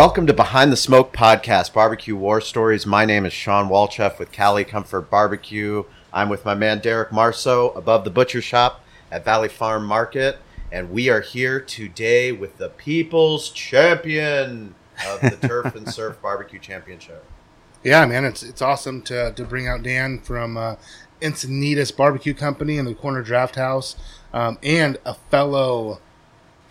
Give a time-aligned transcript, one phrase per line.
[0.00, 2.86] Welcome to Behind the Smoke Podcast, Barbecue War Stories.
[2.86, 5.84] My name is Shawn Walchef with Cali Comfort Barbecue.
[6.10, 10.38] I'm with my man Derek Marceau above the butcher shop at Valley Farm Market,
[10.72, 14.74] and we are here today with the People's Champion
[15.06, 17.22] of the Turf and Surf Barbecue Championship.
[17.84, 20.76] Yeah, man, it's it's awesome to to bring out Dan from uh,
[21.20, 23.96] Encinitas Barbecue Company in the Corner Drafthouse,
[24.32, 26.00] um, and a fellow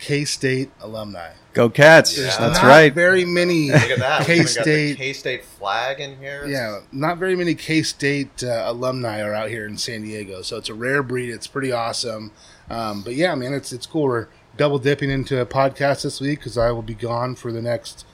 [0.00, 1.34] K State alumni.
[1.52, 2.16] Go Cats!
[2.16, 2.24] Yeah.
[2.38, 2.94] That's Not right.
[2.94, 4.24] Very many Look at that.
[4.24, 4.96] K State.
[4.96, 6.46] K State flag in here.
[6.46, 10.56] Yeah, not very many K State uh, alumni are out here in San Diego, so
[10.56, 11.30] it's a rare breed.
[11.30, 12.30] It's pretty awesome.
[12.70, 14.04] Um, but yeah, man, it's it's cool.
[14.04, 17.62] We're double dipping into a podcast this week because I will be gone for the
[17.62, 18.06] next.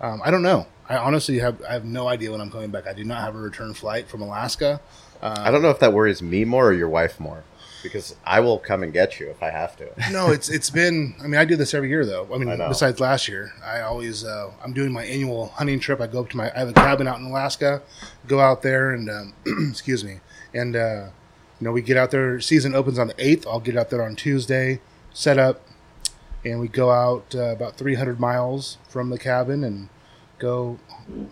[0.00, 0.66] Um, I don't know.
[0.88, 2.88] I honestly have I have no idea when I'm coming back.
[2.88, 4.80] I do not have a return flight from Alaska.
[5.22, 7.44] Um, I don't know if that worries me more or your wife more,
[7.82, 9.88] because I will come and get you if I have to.
[10.12, 11.14] no, it's it's been.
[11.22, 12.28] I mean, I do this every year though.
[12.32, 16.00] I mean, I besides last year, I always uh, I'm doing my annual hunting trip.
[16.00, 17.82] I go up to my I have a cabin out in Alaska,
[18.26, 19.34] go out there and um,
[19.70, 20.20] excuse me,
[20.54, 21.06] and uh,
[21.60, 22.40] you know we get out there.
[22.40, 23.46] Season opens on the eighth.
[23.46, 24.80] I'll get out there on Tuesday,
[25.12, 25.62] set up,
[26.44, 29.88] and we go out uh, about 300 miles from the cabin and
[30.38, 30.78] go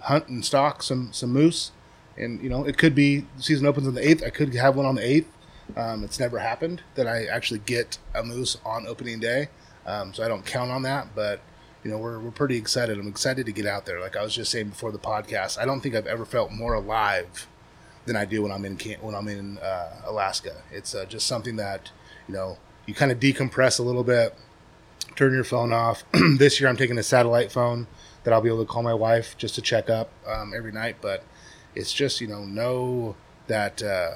[0.02, 1.72] hunt and stalk some some moose.
[2.16, 4.22] And you know, it could be season opens on the eighth.
[4.24, 5.30] I could have one on the eighth.
[5.76, 9.48] Um, it's never happened that I actually get a moose on opening day,
[9.86, 11.08] um, so I don't count on that.
[11.14, 11.40] But
[11.84, 12.98] you know, we're we're pretty excited.
[12.98, 14.00] I'm excited to get out there.
[14.00, 16.74] Like I was just saying before the podcast, I don't think I've ever felt more
[16.74, 17.46] alive
[18.06, 20.62] than I do when I'm in when I'm in uh, Alaska.
[20.72, 21.90] It's uh, just something that
[22.26, 24.34] you know you kind of decompress a little bit,
[25.14, 26.04] turn your phone off.
[26.38, 27.86] this year, I'm taking a satellite phone
[28.24, 30.96] that I'll be able to call my wife just to check up um, every night.
[31.00, 31.22] But
[31.74, 33.14] it's just you know know
[33.46, 34.14] that uh,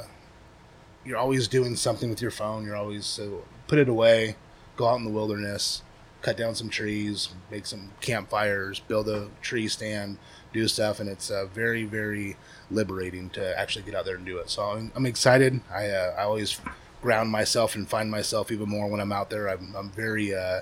[1.05, 2.65] you're always doing something with your phone.
[2.65, 3.29] You're always uh,
[3.67, 4.37] put it away,
[4.77, 5.83] go out in the wilderness,
[6.23, 10.19] cut down some trees, make some campfires, build a tree stand,
[10.53, 12.37] do stuff, and it's uh, very very
[12.71, 14.49] liberating to actually get out there and do it.
[14.51, 15.61] So I'm, I'm excited.
[15.73, 16.61] I uh, I always
[17.01, 19.49] ground myself and find myself even more when I'm out there.
[19.49, 20.61] I'm I'm very uh,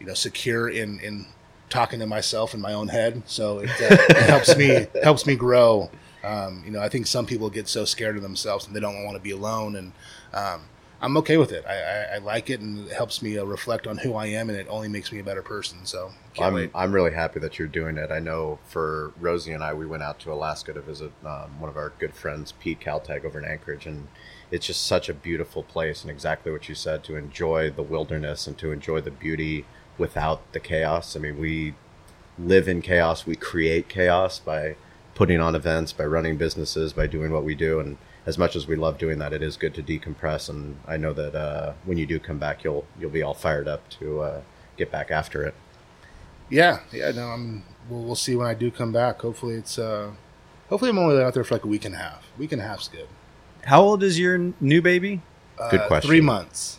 [0.00, 1.26] you know secure in in
[1.68, 3.22] talking to myself in my own head.
[3.26, 5.90] So it, uh, it helps me helps me grow.
[6.28, 9.04] Um, you know, I think some people get so scared of themselves and they don't
[9.04, 9.92] want to be alone, and
[10.34, 10.62] um,
[11.00, 11.64] I'm okay with it.
[11.66, 14.50] I, I, I like it, and it helps me uh, reflect on who I am,
[14.50, 15.78] and it only makes me a better person.
[15.84, 16.70] So I'm wait.
[16.74, 18.10] I'm really happy that you're doing it.
[18.10, 21.70] I know for Rosie and I, we went out to Alaska to visit um, one
[21.70, 24.08] of our good friends, Pete Caltag, over in Anchorage, and
[24.50, 26.02] it's just such a beautiful place.
[26.02, 29.64] And exactly what you said, to enjoy the wilderness and to enjoy the beauty
[29.96, 31.16] without the chaos.
[31.16, 31.74] I mean, we
[32.38, 33.24] live in chaos.
[33.24, 34.76] We create chaos by
[35.18, 38.66] putting on events, by running businesses, by doing what we do, and as much as
[38.68, 40.48] we love doing that, it is good to decompress.
[40.48, 43.66] And I know that uh, when you do come back, you'll you'll be all fired
[43.68, 44.40] up to uh,
[44.76, 45.54] get back after it.
[46.48, 47.10] Yeah, yeah.
[47.10, 47.64] No, I'm.
[47.90, 49.20] We'll, we'll see when I do come back.
[49.20, 49.78] Hopefully, it's.
[49.78, 50.12] uh
[50.68, 52.24] Hopefully, I'm only out there for like a week and a half.
[52.38, 53.08] week and a half's good.
[53.64, 55.20] How old is your n- new baby?
[55.70, 56.08] Good Uh, question.
[56.08, 56.78] Three months.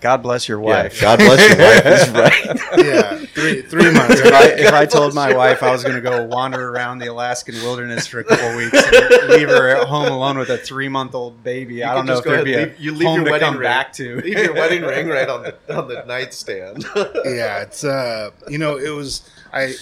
[0.00, 1.00] God bless your Yeah, wife.
[1.00, 1.86] God bless your wife.
[1.86, 2.84] Is right.
[2.84, 4.20] Yeah, three three months.
[4.20, 7.06] if I, if I told my wife I was going to go wander around the
[7.06, 10.88] Alaskan wilderness for a couple weeks and leave her at home alone with a three
[10.88, 13.08] month old baby, I You don't know just if there'd be ahead, a you leave
[13.08, 13.62] home your to come ring.
[13.62, 14.16] back to.
[14.20, 16.84] Leave your wedding ring right on the on the nightstand.
[17.24, 19.74] yeah, it's uh, you know, it was I.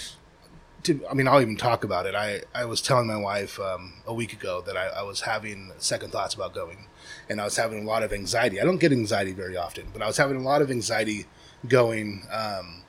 [0.84, 2.14] To, I mean, I'll even talk about it.
[2.14, 5.72] I, I was telling my wife um, a week ago that I, I was having
[5.78, 6.86] second thoughts about going,
[7.28, 8.60] and I was having a lot of anxiety.
[8.60, 11.26] I don't get anxiety very often, but I was having a lot of anxiety
[11.66, 12.22] going.
[12.32, 12.82] Um,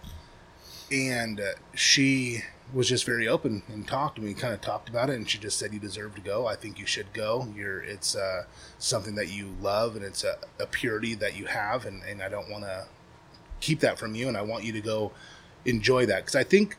[0.92, 2.44] and uh, she
[2.74, 5.38] was just very open and talked to me, kind of talked about it, and she
[5.38, 6.48] just said, "You deserve to go.
[6.48, 7.48] I think you should go.
[7.56, 8.44] You're it's uh,
[8.78, 12.30] something that you love, and it's a, a purity that you have, and, and I
[12.30, 12.88] don't want to
[13.60, 15.12] keep that from you, and I want you to go
[15.66, 16.78] enjoy that because I think."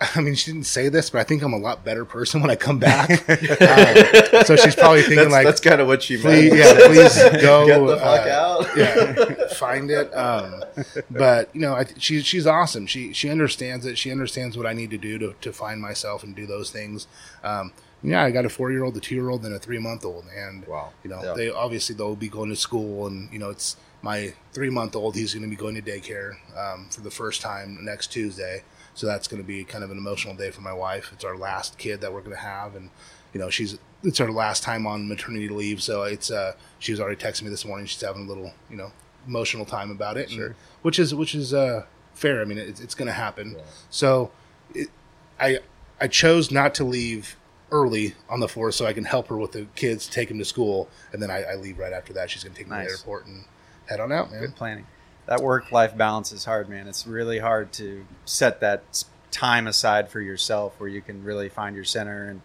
[0.16, 2.50] I mean, she didn't say this, but I think I'm a lot better person when
[2.50, 3.10] I come back.
[3.64, 6.78] Um, so she's probably thinking that's, like, that's kind of what she please, meant.
[6.78, 8.76] yeah, please go Get the fuck uh, out.
[8.76, 10.12] yeah, find it.
[10.14, 10.62] Um,
[11.10, 12.86] but you know, I, she she's awesome.
[12.86, 13.96] She she understands it.
[13.96, 17.06] She understands what I need to do to, to find myself and do those things.
[17.42, 19.78] Um, yeah, I got a four year old, a two year old, and a three
[19.78, 20.90] month old, and Wow.
[21.02, 21.32] you know, Yeah.
[21.34, 25.14] they obviously they'll be going to school, and you know, it's my three month old.
[25.16, 28.62] He's going to be going to daycare um, for the first time next Tuesday.
[28.94, 31.10] So that's going to be kind of an emotional day for my wife.
[31.12, 32.90] It's our last kid that we're going to have, and
[33.32, 35.82] you know, she's it's her last time on maternity leave.
[35.82, 37.86] So it's uh, she was already texting me this morning.
[37.86, 38.92] She's having a little, you know,
[39.26, 42.40] emotional time about it, and- which is which is uh, fair.
[42.40, 43.54] I mean, it's, it's going to happen.
[43.56, 43.62] Yeah.
[43.90, 44.30] So
[44.74, 44.88] it,
[45.40, 45.58] I
[46.00, 47.36] I chose not to leave
[47.72, 50.44] early on the fourth so I can help her with the kids, take them to
[50.44, 52.30] school, and then I, I leave right after that.
[52.30, 53.44] She's going to take me to the airport and
[53.88, 54.40] head on out, man.
[54.40, 54.86] Good planning.
[55.26, 56.86] That work life balance is hard, man.
[56.86, 61.74] It's really hard to set that time aside for yourself where you can really find
[61.74, 62.42] your center and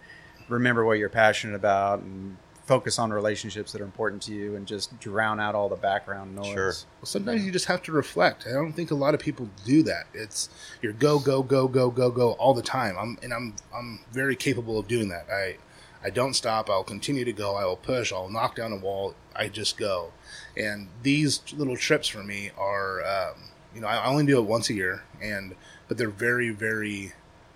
[0.48, 2.38] remember what you're passionate about and
[2.70, 6.36] focus on relationships that are important to you and just drown out all the background
[6.36, 6.54] noise.
[6.54, 6.74] Sure.
[7.00, 8.46] Well, sometimes you just have to reflect.
[8.48, 10.06] I don't think a lot of people do that.
[10.14, 10.50] It's
[10.80, 12.96] you're go go go go go go all the time.
[13.00, 15.26] I'm and I'm I'm very capable of doing that.
[15.34, 15.58] I
[16.04, 16.70] I don't stop.
[16.70, 17.56] I'll continue to go.
[17.56, 18.14] I will push.
[18.14, 19.16] I'll knock down a wall.
[19.36, 20.12] I just go.
[20.56, 23.36] And these little trips for me are, um,
[23.76, 25.56] you know, I only do it once a year, and
[25.88, 27.14] but they're very very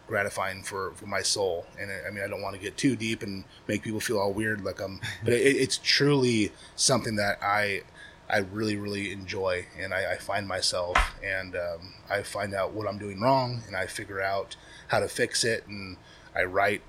[0.08, 1.66] gratifying for, for my soul.
[1.80, 4.20] And I, I mean, I don't want to get too deep and make people feel
[4.20, 5.00] all weird, like I'm.
[5.24, 7.84] But it, it's truly something that I
[8.30, 12.88] I really really enjoy, and I, I find myself, and um, I find out what
[12.88, 14.56] I'm doing wrong, and I figure out
[14.90, 15.98] how to fix it, and
[16.36, 16.82] I write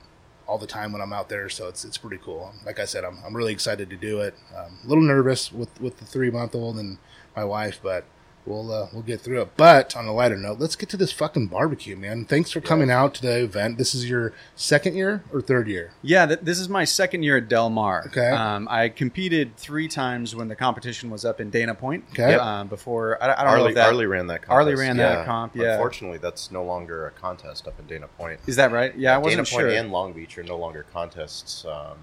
[0.46, 1.48] all the time when I'm out there.
[1.48, 2.52] So it's it's pretty cool.
[2.64, 4.34] Like I said, I'm I'm really excited to do it.
[4.56, 6.98] Um, a little nervous with with the three month old and
[7.36, 8.04] my wife, but
[8.46, 9.56] we'll uh, we'll get through it.
[9.56, 12.24] But on a lighter note, let's get to this fucking barbecue, man.
[12.24, 13.78] Thanks for coming out to the event.
[13.78, 15.92] This is your second year or third year?
[16.02, 18.04] Yeah, th- this is my second year at Del Mar.
[18.06, 18.30] Okay.
[18.30, 22.04] Um, I competed three times when the competition was up in Dana Point.
[22.12, 22.34] Okay.
[22.34, 24.42] Um, before I, I don't know if that Arlie ran that.
[24.42, 24.52] Contest.
[24.52, 25.72] Arlie ran that comp, yeah.
[25.72, 28.40] Unfortunately, that's no longer a contest up in Dana Point.
[28.46, 28.96] is that right.
[28.96, 29.80] Yeah, I wasn't Dana Point sure.
[29.80, 31.96] and Long Beach are no longer contests, um,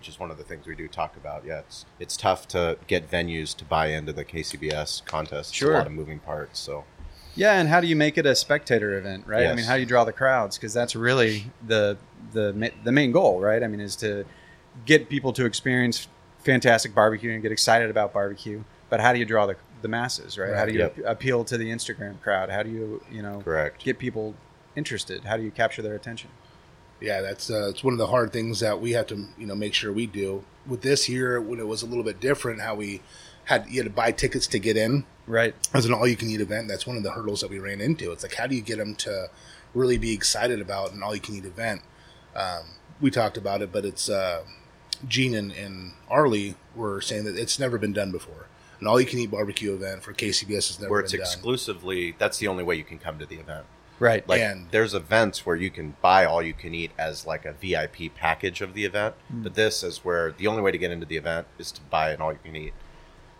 [0.00, 1.44] which is one of the things we do talk about.
[1.44, 5.50] Yeah, it's it's tough to get venues to buy into the KCBS contest.
[5.50, 5.74] It's Sure.
[5.74, 6.58] a lot of moving parts.
[6.58, 6.84] So
[7.36, 9.46] Yeah, and how do you make it a spectator event, right?
[9.46, 10.56] I mean, how do you draw the crowds?
[10.56, 11.98] Because that's really the
[12.32, 13.62] the the main goal, right?
[13.62, 14.24] I mean, is to
[14.86, 16.08] get people to experience
[16.38, 18.64] fantastic barbecue and get excited about barbecue.
[18.88, 20.54] But how do you draw the the masses, right?
[20.54, 20.98] How do you Yep.
[21.04, 22.48] appeal to the Instagram crowd?
[22.48, 23.84] How do you you know correct.
[23.84, 24.34] get people
[24.74, 25.24] interested?
[25.24, 26.30] How do you capture their attention?
[27.00, 29.54] Yeah, that's uh, it's one of the hard things that we have to you know
[29.54, 30.44] make sure we do.
[30.66, 33.00] With this year, when it was a little bit different, how we
[33.44, 35.54] had you had to buy tickets to get in Right.
[35.72, 36.68] as an all-you-can-eat event.
[36.68, 38.12] That's one of the hurdles that we ran into.
[38.12, 39.28] It's like how do you get them to
[39.74, 41.82] really be excited about an all-you-can-eat event?
[42.36, 42.64] Um,
[43.00, 44.42] we talked about it, but it's uh,
[45.08, 48.46] Gene and, and Arlie were saying that it's never been done before.
[48.80, 51.20] An all-you-can-eat barbecue event for KCBS has never Where been it's done.
[51.22, 53.66] exclusively, that's the only way you can come to the event.
[54.00, 54.26] Right.
[54.28, 57.52] Like And- there's events where you can buy all you can eat as like a
[57.52, 59.42] VIP package of the event, Hmm.
[59.44, 62.10] but this is where the only way to get into the event is to buy
[62.10, 62.72] an all you can eat.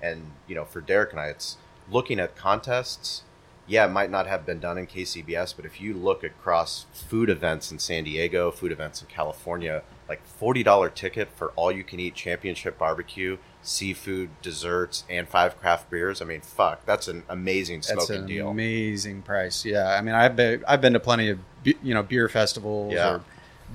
[0.03, 1.57] And you know, for Derek and I, it's
[1.91, 3.23] looking at contests.
[3.67, 7.31] Yeah, it might not have been done in KCBS, but if you look across food
[7.31, 11.85] events in San Diego, food events in California, like forty dollar ticket for all you
[11.85, 16.21] can eat championship barbecue, seafood, desserts, and five craft beers.
[16.21, 18.49] I mean, fuck, that's an amazing smoking That's an deal.
[18.49, 19.65] amazing price.
[19.65, 23.09] Yeah, I mean, I've been I've been to plenty of you know beer festivals Yeah.
[23.15, 23.25] or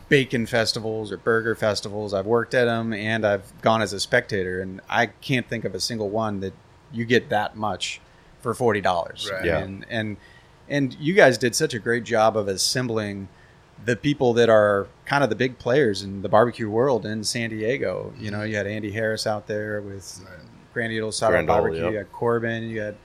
[0.09, 2.13] bacon festivals or burger festivals.
[2.13, 5.73] I've worked at them and I've gone as a spectator, and I can't think of
[5.73, 6.53] a single one that
[6.91, 8.01] you get that much
[8.41, 9.29] for forty dollars.
[9.31, 9.45] Right.
[9.45, 9.59] Yeah.
[9.59, 10.17] And and
[10.67, 13.29] and you guys did such a great job of assembling
[13.83, 17.49] the people that are kind of the big players in the barbecue world in San
[17.49, 18.13] Diego.
[18.19, 20.25] You know, you had Andy Harris out there with
[20.73, 21.81] Grandy Old Solid Grand Barbecue.
[21.83, 21.91] yep.
[21.91, 22.63] You had Corbin.
[22.63, 22.95] You had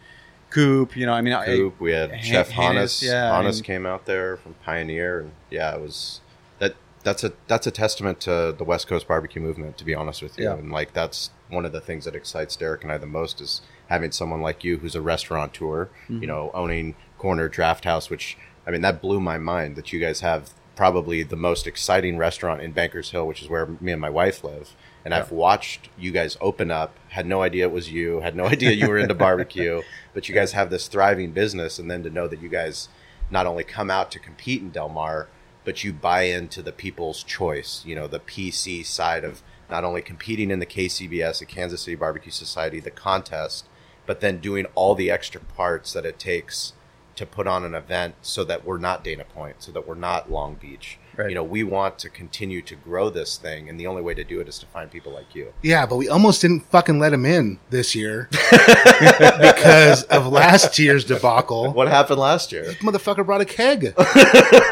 [0.50, 0.96] Coop.
[0.96, 1.80] You know, I mean, I- Coop.
[1.80, 3.12] We had Han- Chef Hannes, Hannes.
[3.12, 6.20] I mean- came out there from Pioneer, and yeah, it was
[6.58, 6.74] that.
[7.02, 9.76] That's a that's a testament to the West Coast barbecue movement.
[9.78, 10.54] To be honest with you, Yeah.
[10.54, 13.60] and like that's one of the things that excites Derek and I the most is
[13.88, 15.86] having someone like you who's a restaurateur.
[16.08, 16.20] Mm-hmm.
[16.22, 18.36] You know, owning Corner Drafthouse, which
[18.66, 20.50] I mean that blew my mind that you guys have
[20.80, 24.42] probably the most exciting restaurant in Bankers Hill, which is where me and my wife
[24.42, 24.74] live.
[25.04, 26.96] And I've watched you guys open up.
[27.10, 28.20] Had no idea it was you.
[28.20, 29.82] Had no idea you were into barbecue.
[30.14, 32.88] But you guys have this thriving business, and then to know that you guys
[33.30, 35.28] not only come out to compete in Del Mar,
[35.66, 37.84] but you buy into the people's choice.
[37.84, 41.94] You know, the PC side of not only competing in the KCBS, the Kansas City
[41.94, 43.66] Barbecue Society, the contest,
[44.06, 46.72] but then doing all the extra parts that it takes
[47.20, 50.30] to put on an event so that we're not Dana Point, so that we're not
[50.30, 50.98] Long Beach.
[51.20, 51.28] Right.
[51.28, 54.24] You know, we want to continue to grow this thing, and the only way to
[54.24, 55.52] do it is to find people like you.
[55.62, 58.28] Yeah, but we almost didn't fucking let him in this year
[59.40, 61.72] because of last year's debacle.
[61.72, 62.64] What happened last year?
[62.80, 63.94] Motherfucker brought a keg.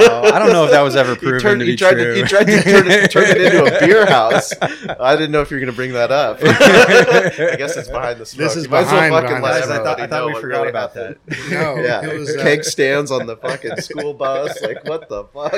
[0.00, 1.92] Oh, I don't know if that was ever He, proven turned, to he be tried
[1.94, 2.14] true.
[2.14, 4.52] to he tried to turn it, turn it into a beer house.
[5.00, 6.38] I didn't know if you were going to bring that up.
[6.40, 8.38] I guess it's behind the smoke.
[8.46, 9.80] This is You might well behind- fucking behind the smoke.
[9.80, 11.16] I thought, I thought we forgot really about happened.
[11.26, 11.50] that.
[11.50, 14.60] No, Yeah, it was uh, keg stands on the fucking school bus.
[14.62, 15.52] Like what the fuck?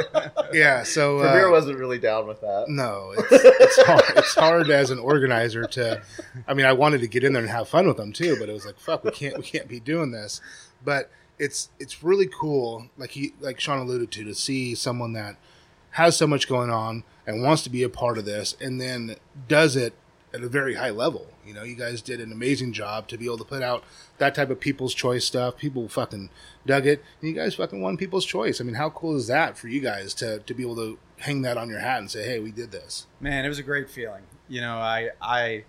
[0.52, 0.82] yeah.
[0.82, 2.66] So uh, Premier wasn't really down with that.
[2.68, 4.04] No, it's, it's hard.
[4.16, 6.02] It's hard as an organizer to.
[6.46, 8.48] I mean, I wanted to get in there and have fun with them too, but
[8.48, 10.40] it was like, fuck, we can't, we can't be doing this.
[10.84, 15.36] But it's it's really cool, like he, like Sean alluded to, to see someone that
[15.92, 19.16] has so much going on and wants to be a part of this, and then
[19.48, 19.94] does it
[20.32, 21.26] at a very high level.
[21.52, 23.84] You know, you guys did an amazing job to be able to put out
[24.16, 25.58] that type of people's choice stuff.
[25.58, 26.30] People fucking
[26.64, 28.58] dug it, and you guys fucking won people's choice.
[28.58, 31.42] I mean, how cool is that for you guys to to be able to hang
[31.42, 33.90] that on your hat and say, "Hey, we did this." Man, it was a great
[33.90, 34.22] feeling.
[34.48, 35.64] You know, I I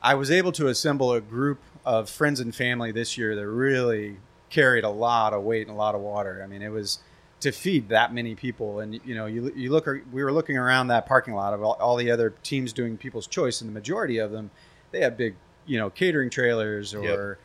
[0.00, 4.16] I was able to assemble a group of friends and family this year that really
[4.48, 6.40] carried a lot of weight and a lot of water.
[6.42, 7.00] I mean, it was
[7.40, 10.88] to feed that many people, and you know, you you look, we were looking around
[10.88, 14.16] that parking lot of all, all the other teams doing People's Choice, and the majority
[14.16, 14.50] of them,
[14.92, 15.34] they have big,
[15.66, 17.38] you know, catering trailers or.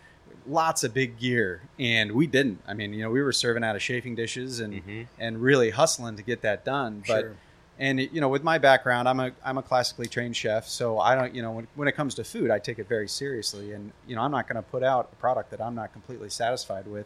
[0.48, 2.62] Lots of big gear, and we didn't.
[2.68, 5.06] I mean, you know, we were serving out of chafing dishes and Mhm.
[5.20, 7.04] and really hustling to get that done.
[7.06, 7.36] But Sure.
[7.78, 11.14] and you know with my background i'm a i'm a classically trained chef so i
[11.16, 13.92] don't you know when, when it comes to food i take it very seriously and
[14.08, 16.86] you know i'm not going to put out a product that i'm not completely satisfied
[16.88, 17.06] with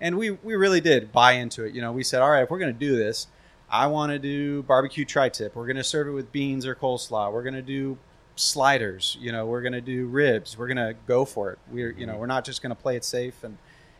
[0.00, 2.50] and we we really did buy into it you know we said all right if
[2.50, 3.26] we're going to do this
[3.70, 7.32] i want to do barbecue tri-tip we're going to serve it with beans or coleslaw
[7.32, 7.96] we're going to do
[8.36, 11.90] sliders you know we're going to do ribs we're going to go for it we're
[11.92, 12.20] you know mm-hmm.
[12.20, 13.56] we're not just going to play it safe and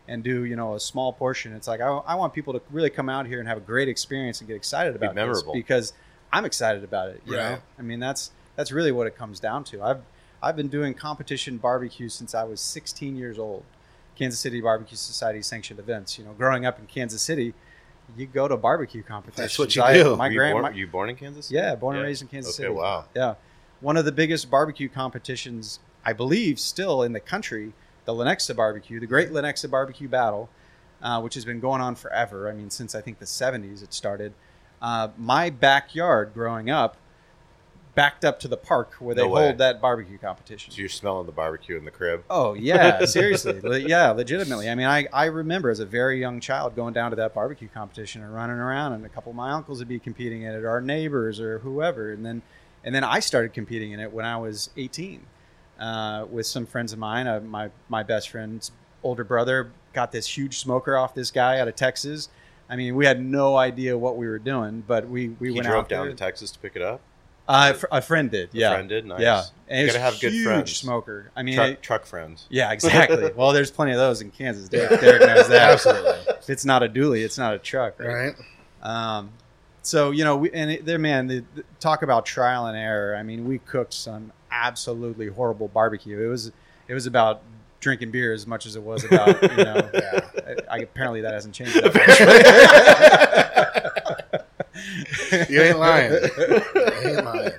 [0.08, 2.90] and do you know a small portion it's like I, I want people to really
[2.90, 5.54] come out here and have a great experience and get excited about this memorable.
[5.54, 5.94] because
[6.32, 9.64] i'm excited about it you know i mean that's that's really what it comes down
[9.64, 10.02] to i've
[10.42, 13.64] i've been doing competition barbecue since i was 16 years old
[14.16, 17.54] kansas city barbecue society sanctioned events you know growing up in kansas city
[18.16, 20.16] you go to barbecue competitions That's what you I- do.
[20.16, 21.50] my grand born, my- you born in Kansas?
[21.50, 22.74] yeah, born and raised in Kansas Okay, City.
[22.74, 23.04] wow.
[23.14, 23.34] Yeah,
[23.80, 27.72] one of the biggest barbecue competitions, I believe, still in the country,
[28.04, 30.48] the Lenexa Barbecue, the Great Lenexa Barbecue Battle,
[31.02, 32.48] uh, which has been going on forever.
[32.48, 34.32] I mean, since I think the '70s it started.
[34.80, 36.96] Uh, my backyard, growing up,
[37.94, 39.44] backed up to the park where they No way.
[39.46, 40.70] hold that barbecue competition.
[40.70, 42.24] So you're smelling the barbecue in the crib.
[42.28, 44.68] Oh yeah, seriously, Le- yeah, legitimately.
[44.68, 47.68] I mean, I, I remember as a very young child going down to that barbecue
[47.72, 50.62] competition and running around, and a couple of my uncles would be competing in it,
[50.62, 52.42] or our neighbors, or whoever, and then
[52.86, 55.20] and then I started competing in it when I was 18
[55.78, 57.26] uh, with some friends of mine.
[57.26, 58.70] Uh, my my best friend's
[59.02, 62.28] older brother got this huge smoker off this guy out of Texas.
[62.70, 65.66] I mean, we had no idea what we were doing, but we we he went
[65.66, 66.12] drove out down there.
[66.12, 67.00] to Texas to pick it up.
[67.48, 69.06] Uh, a friend did, A yeah, friend did.
[69.06, 69.20] Nice.
[69.20, 69.44] yeah.
[69.68, 70.34] And it was Gotta have good friends.
[70.34, 70.76] huge friends.
[70.78, 71.30] smoker.
[71.36, 72.46] I mean, truck, it- truck friends.
[72.50, 73.30] yeah, exactly.
[73.36, 74.68] well, there's plenty of those in Kansas.
[74.68, 75.70] Derek, Derek knows that.
[75.74, 76.34] Absolutely.
[76.40, 78.34] If it's not a dually, it's not a truck, right?
[78.34, 78.34] Right?
[78.82, 79.30] Um,
[79.86, 83.14] so you know, we, and it, there, man, the, the, talk about trial and error.
[83.14, 86.20] I mean, we cooked some absolutely horrible barbecue.
[86.20, 86.50] It was
[86.88, 87.42] it was about
[87.78, 89.88] drinking beer as much as it was about you know.
[89.94, 90.28] Yeah.
[90.68, 91.74] I, I, apparently, that hasn't changed.
[91.74, 91.94] That
[95.30, 95.50] much.
[95.50, 96.12] You ain't lying.
[97.04, 97.52] You ain't lying.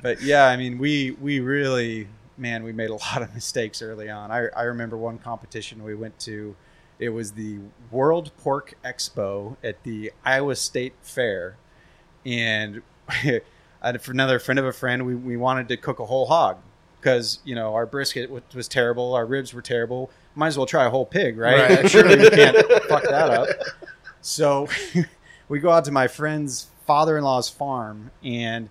[0.00, 4.08] but yeah, I mean, we we really, man, we made a lot of mistakes early
[4.08, 4.30] on.
[4.30, 6.54] I I remember one competition we went to.
[7.00, 7.58] It was the
[7.90, 11.56] World Pork Expo at the Iowa State Fair,
[12.24, 12.82] and
[13.82, 16.58] another friend of a friend, we, we wanted to cook a whole hog
[17.00, 20.10] because you know our brisket was, was terrible, our ribs were terrible.
[20.34, 21.68] Might as well try a whole pig, right?
[21.68, 21.90] Right.
[21.90, 22.56] Surely we can't
[22.88, 23.48] fuck that up.
[24.20, 24.68] So
[25.48, 28.68] we go out to my friend's father-in-law's farm and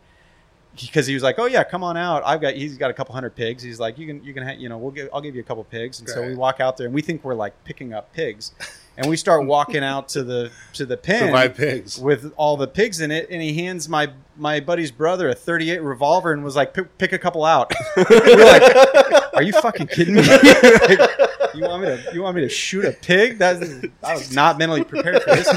[0.79, 2.23] because he was like, "Oh yeah, come on out.
[2.25, 4.55] I've got he's got a couple hundred pigs." He's like, "You can you can ha-
[4.57, 6.77] you know we'll give I'll give you a couple pigs." And so we walk out
[6.77, 8.53] there and we think we're like picking up pigs,
[9.01, 11.99] and we start walking out to the to the pen Survive pigs.
[11.99, 15.81] with all the pigs in it, and he hands my my buddy's brother a 38
[15.81, 20.15] revolver and was like, "Pick, pick a couple out." we're like, "Are you fucking kidding
[20.15, 20.21] me?
[20.31, 23.37] Like, you want me to you want me to shoot a pig?
[23.37, 23.61] That's
[24.03, 25.47] I was not mentally prepared for this."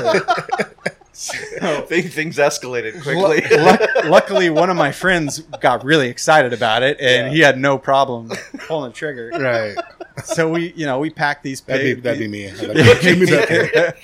[1.15, 1.81] So, oh.
[1.83, 3.41] Thing- Things escalated quickly.
[3.59, 7.33] luck- luckily, one of my friends got really excited about it, and Yeah.
[7.33, 8.31] he had no problem
[8.67, 9.31] pulling the trigger.
[9.39, 9.77] Right.
[10.25, 12.51] So we, you know, we packed these That'd be, that'd be me.
[13.03, 13.97] Give me that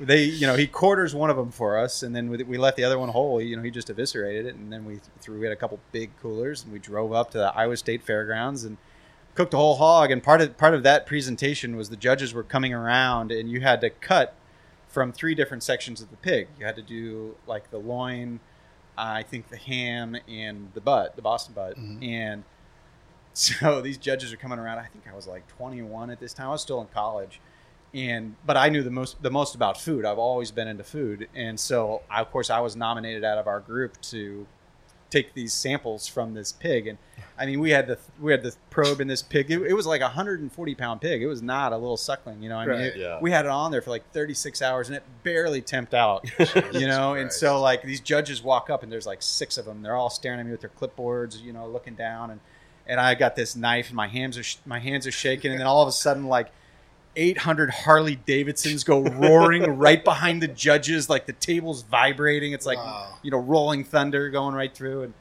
[0.00, 2.78] they, you know, he quarters one of them for us, and then we, we left
[2.78, 3.40] the other one whole.
[3.40, 5.38] You know, he just eviscerated it, and then we threw.
[5.38, 8.64] We had a couple big coolers, and we drove up to the Iowa State Fairgrounds
[8.64, 8.78] and
[9.34, 10.10] cooked a whole hog.
[10.10, 13.60] And part of part of that presentation was the judges were coming around, and you
[13.60, 14.34] had to cut
[14.90, 16.48] from three different sections of the pig.
[16.58, 18.40] You had to do like the loin,
[18.98, 22.06] I think the ham, and the butt, the Boston butt, Mhm.
[22.06, 22.44] and
[23.32, 24.78] so these judges are coming around.
[24.78, 26.48] I think I was like 21 at this time.
[26.48, 27.40] I was still in college,
[27.94, 30.04] and but I knew the most the most about food.
[30.04, 33.46] I've always been into food, and so I, of course I was nominated out of
[33.46, 34.46] our group to
[35.10, 36.86] take these samples from this pig.
[36.86, 36.98] And
[37.38, 39.50] I mean, we had the we had the probe in this pig.
[39.50, 41.22] It, it was like a 140 pound pig.
[41.22, 42.42] It was not a little suckling.
[42.42, 42.86] You know, I mean, Right.
[42.86, 43.18] it- Yeah.
[43.20, 46.24] we had it on there for like 36 hours, and it barely temped out.
[46.74, 49.82] you know, and so like these judges walk up, and there's like six of them.
[49.82, 52.40] They're all staring at me with their clipboards, you know, looking down, and
[52.86, 55.60] and I got this knife, and my hands are sh- my hands are shaking, and
[55.60, 56.48] then all of a sudden, like
[57.16, 62.52] 800 Harley Davidsons go roaring right behind the judges, like the table's vibrating.
[62.52, 63.14] It's like Wow.
[63.22, 65.14] you know, rolling thunder going right through, and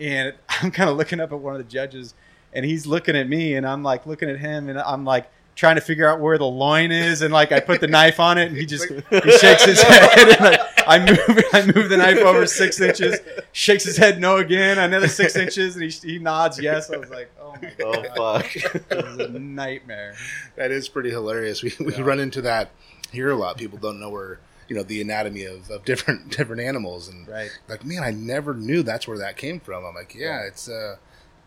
[0.00, 2.14] and I'm kind of looking up at one of the judges,
[2.52, 5.74] and he's looking at me, and I'm like looking at him, and I'm like trying
[5.74, 8.48] to figure out where the loin is, and like I put the knife on it,
[8.48, 12.18] and he just he shakes his head, and like, I move I move the knife
[12.18, 13.18] over six inches,
[13.52, 16.90] shakes his head no again, another six inches, and he, he nods yes.
[16.90, 18.54] I was like, oh my god, Oh fuck!
[18.56, 20.14] it was a nightmare.
[20.56, 21.62] That is pretty hilarious.
[21.62, 22.02] We, we Yeah.
[22.02, 22.70] run into that
[23.10, 23.56] here a lot.
[23.58, 27.50] People don't know where you know the anatomy of, of different different animals, and Right.
[27.68, 29.84] like, man, I never knew that's where that came from.
[29.84, 30.96] I'm like, yeah, it's uh,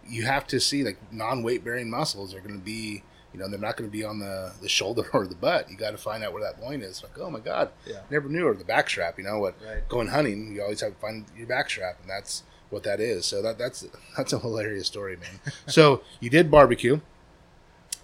[0.07, 3.47] you have to see like non weight bearing muscles are going to be, you know,
[3.47, 5.69] they're not going to be on the the shoulder or the butt.
[5.69, 7.03] You got to find out where that loin is.
[7.03, 8.01] Like, oh my god, Yeah.
[8.09, 9.17] never knew, or the back strap.
[9.17, 9.55] You know what?
[9.65, 9.87] Right.
[9.87, 13.25] Going hunting, you always have to find your back strap, and that's what that is.
[13.25, 13.85] So that that's
[14.17, 15.39] that's a hilarious story, man.
[15.67, 16.99] so you did barbecue,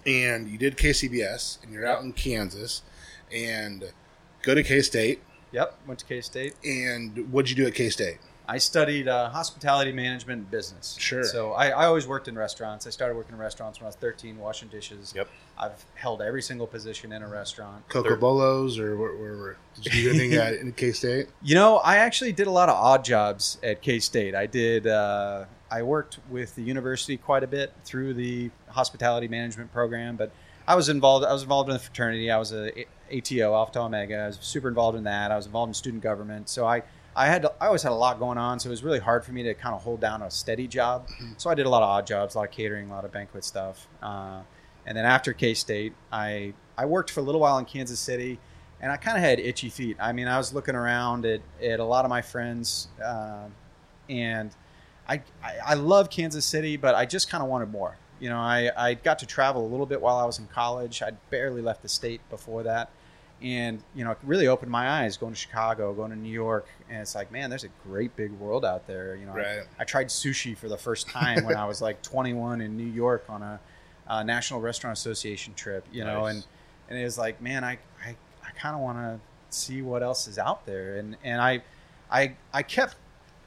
[0.04, 2.82] and you did KCBS, and you're out in Kansas,
[3.32, 3.92] and
[4.42, 5.20] go to K State.
[5.52, 5.78] Yep.
[5.86, 6.54] Went to K State.
[6.64, 8.18] And what'd you do at K State?
[8.48, 10.96] I studied uh, hospitality management and business.
[10.98, 11.24] Sure.
[11.24, 12.86] So I, I always worked in restaurants.
[12.86, 15.12] I started working in restaurants when I was 13, washing dishes.
[15.16, 15.28] Yep.
[15.58, 17.88] I've held every single position in a restaurant.
[17.88, 21.28] Coco Bolos, or where, where, where did you do anything at in K State?
[21.42, 24.34] You know, I actually did a lot of odd jobs at K State.
[24.34, 24.86] I did.
[24.86, 30.30] Uh, I worked with the university quite a bit through the hospitality management program, but
[30.66, 31.24] I was involved.
[31.24, 32.30] I was involved in the fraternity.
[32.30, 34.16] I was a ATO, Alpha Tau Omega.
[34.16, 35.30] I was super involved in that.
[35.30, 36.48] I was involved in student government.
[36.48, 36.82] So I,
[37.16, 38.60] I had, I always had a lot going on.
[38.60, 41.08] So it was really hard for me to kind of hold down a steady job.
[41.38, 43.10] So I did a lot of odd jobs, a lot of catering, a lot of
[43.12, 43.88] banquet stuff.
[44.02, 44.42] Uh,
[44.84, 48.38] and then after K State, I, I worked for a little while in Kansas City
[48.80, 49.96] and I kind of had itchy feet.
[49.98, 53.46] I mean, I was looking around at, at a lot of my friends, uh,
[54.08, 54.54] and
[55.08, 57.96] I, I I love Kansas City, but I just kind of wanted more.
[58.20, 61.02] You know, I, I got to travel a little bit while I was in college.
[61.02, 62.90] I'd barely left the state before that.
[63.42, 66.66] And, you know, it really opened my eyes going to Chicago, going to New York.
[66.88, 69.14] And it's like, man, there's a great big world out there.
[69.14, 69.62] You know, I- Right.
[69.78, 73.24] I, tried sushi for the first time when I was like 21 in New York
[73.28, 73.60] on a,
[74.08, 76.34] uh National Restaurant Association trip, you know, Nice.
[76.36, 76.44] and,
[76.90, 77.72] and it was like, man, I,
[78.04, 79.20] I, I kind of want to
[79.50, 80.96] see what else is out there.
[80.98, 81.62] And, and I,
[82.10, 82.96] I, I kept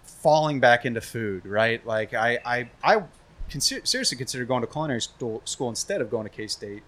[0.03, 1.83] falling back into food, right?
[1.85, 3.03] Like I, I, I
[3.49, 6.83] consider, seriously considered going to culinary school, school instead of going to K State.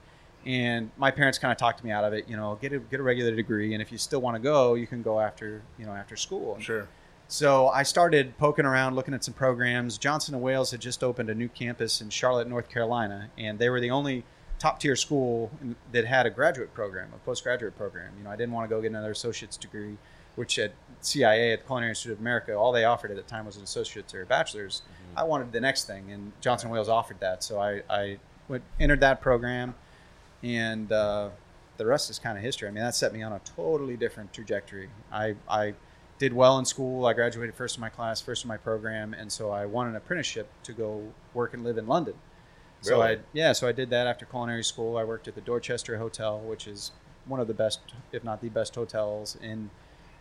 [0.46, 2.28] And my parents kind of talked to me out of it.
[2.28, 4.74] You know, get a get a regular degree, and if you still want to go,
[4.74, 6.58] you can go after you know after school.
[6.60, 6.88] Sure.
[7.28, 9.98] so I started poking around, looking at some programs.
[9.98, 13.70] Johnson and Wales had just opened a new campus in Charlotte, North Carolina, and they
[13.70, 14.24] were the only
[14.62, 15.50] top tier school
[15.92, 18.14] that had a graduate program, a postgraduate program.
[18.16, 19.98] You know, I didn't want to go get another associate's degree,
[20.36, 23.48] which at CIA, at the Culinary Institute of America, all they offered at the time
[23.48, 24.84] was an associate's or a bachelor's.
[24.84, 25.18] Mm-hmm.
[25.18, 28.64] I wanted the next thing, and Johnson and Wales offered that, so I, I went,
[28.80, 29.74] entered that program,
[30.44, 31.30] and uh,
[31.78, 32.68] the rest is kind of history.
[32.68, 34.90] I mean, that set me on a totally different trajectory.
[35.12, 35.74] I, I
[36.20, 37.06] did well in school.
[37.06, 39.96] I graduated first in my class, first in my program, and so I won an
[39.96, 42.14] apprenticeship to go work and live in London.
[42.84, 44.98] So I yeah, so I did that after culinary school.
[44.98, 46.92] I worked at the Dorchester Hotel, which is
[47.28, 47.80] one of the best,
[48.12, 49.70] if not the best, hotels in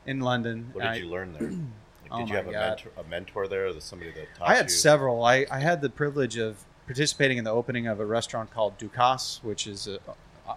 [0.07, 0.69] in London.
[0.73, 1.51] What did I- you learn there?
[2.03, 4.55] Like, Oh did you have a mentor, a mentor there, or somebody that taught I
[4.57, 4.71] had you?
[4.71, 5.23] several.
[5.23, 9.45] I, I had the privilege of participating in the opening of a restaurant called Ducasse,
[9.45, 9.99] which is uh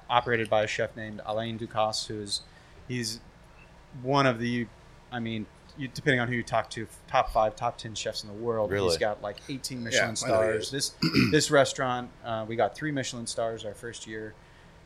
[0.10, 2.41] operated by a chef named Alain Ducasse, who's
[2.88, 3.19] he's
[4.02, 4.65] one of the,
[5.12, 5.46] I mean,
[5.78, 8.72] you, depending on who you talk to, top five, top ten chefs in the world.
[8.72, 8.88] Really?
[8.88, 10.72] He's got like 18 Michelin I know he stars.
[10.72, 10.96] This
[11.32, 14.34] this restaurant, uh, we got three Michelin stars our first year.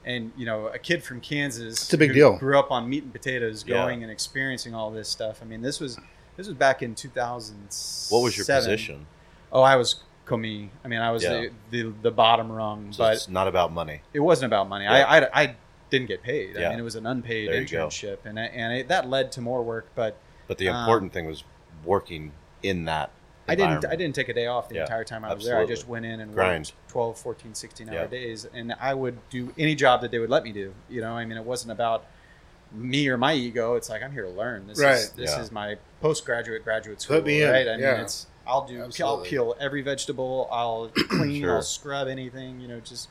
[0.04, 2.38] And you know, a kid from Kansas, It's a big who deal.
[2.38, 3.76] Grew up on meat and potatoes, Yeah.
[3.78, 5.40] going and experiencing all this stuff.
[5.42, 5.98] I mean, this was
[6.36, 8.14] this was back in 2007.
[8.14, 9.06] What was your position?
[9.52, 9.96] Oh, I was
[10.28, 10.70] commis.
[10.84, 11.48] I mean, I was Yeah.
[11.72, 14.02] the, the the bottom rung, So but it's not about money.
[14.14, 14.86] it wasn't about money.
[14.86, 14.94] Yeah.
[14.94, 15.56] I, I I
[15.90, 16.56] didn't get paid.
[16.56, 16.68] Yeah.
[16.68, 17.88] I mean, it was an unpaid There you go.
[17.88, 19.88] internship, and I- and it, that led to more work.
[19.96, 21.44] But But the Um, important thing was
[21.86, 22.32] working
[22.64, 23.12] in that.
[23.50, 25.58] I didn't I didn't take a day off the Yeah, entire time I was there.
[25.58, 26.66] I just went in and Grind.
[26.66, 28.06] worked 12, 14, 16 hour Yeah.
[28.08, 30.74] days, and I would do any job that they would let me do.
[30.90, 32.04] You know, I mean, it wasn't about
[32.74, 33.76] me or my ego.
[33.76, 34.68] It's like I'm here to learn.
[34.68, 35.42] This is this Yeah.
[35.42, 37.18] is my postgraduate graduate school.
[37.18, 37.68] Put me in, right?
[37.70, 38.02] I mean, yeah.
[38.02, 38.90] it's I'll do.
[39.04, 40.48] I'll peel every vegetable.
[40.52, 41.42] I'll clean.
[41.42, 41.56] Sure.
[41.58, 42.60] I'll scrub anything.
[42.60, 43.10] You know, just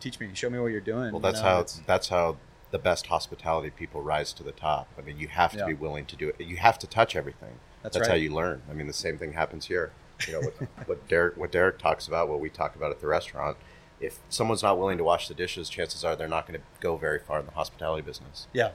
[0.00, 0.28] teach me.
[0.34, 1.12] Show me what you're doing.
[1.12, 2.36] Well, you that's know, how it's- that's how
[2.70, 4.88] the best hospitality people rise to the top.
[4.98, 5.66] I mean, you have to Yeah.
[5.66, 6.40] be willing to do it.
[6.40, 7.58] You have to touch everything.
[7.82, 8.60] That's That's, how you learn.
[8.70, 9.90] I mean, the same thing happens here.
[10.26, 10.54] You know what,
[10.88, 13.56] what Derek what Derek talks about, what we talk about at the restaurant.
[14.00, 16.96] If someone's not willing to wash the dishes, chances are they're not going to go
[16.96, 18.46] very far in the hospitality business.
[18.52, 18.70] Yeah,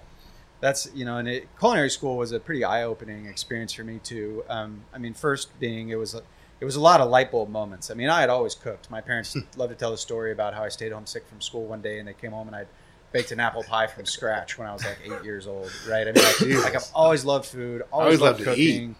[0.63, 4.45] that's you know, and it, culinary school was a pretty eye-opening experience for me too.
[4.47, 6.21] Um, I mean, first being it was a,
[6.61, 7.91] it was a lot of light bulb moments.
[7.91, 8.89] I mean, I had always cooked.
[8.89, 11.65] My parents love to tell the story about how I stayed home sick from school
[11.65, 12.65] one day, and they came home and I
[13.11, 15.69] baked an apple pie from scratch when I was like eight years old.
[15.87, 16.07] Right?
[16.07, 18.71] I mean, like, like I've always loved food, always, Always loved loved to eat.
[18.73, 18.95] cooking.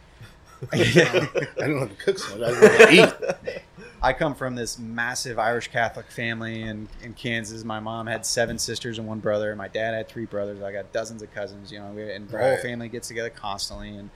[0.74, 2.54] I didn't how to cook so much.
[2.54, 3.62] I want to eat.
[4.04, 7.64] I come from this massive Irish Catholic family in, in Kansas.
[7.64, 9.56] My mom had seven sisters and one brother.
[9.56, 10.62] My dad had three brothers.
[10.62, 11.72] I got dozens of cousins.
[11.72, 14.10] You know, and the whole family gets together constantly and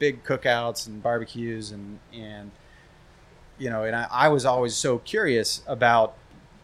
[0.00, 2.50] big cookouts and barbecues and and
[3.58, 3.84] you know.
[3.84, 6.16] And I, I was always so curious about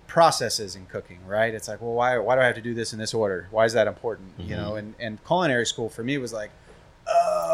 [0.09, 1.21] processes in cooking.
[1.29, 1.55] Right?
[1.55, 3.47] It's like, well, why why do I have to do this in this order?
[3.53, 4.33] Why is that important?
[4.37, 4.59] You Mhm.
[4.59, 4.75] know.
[4.75, 6.51] And and culinary school for me was like.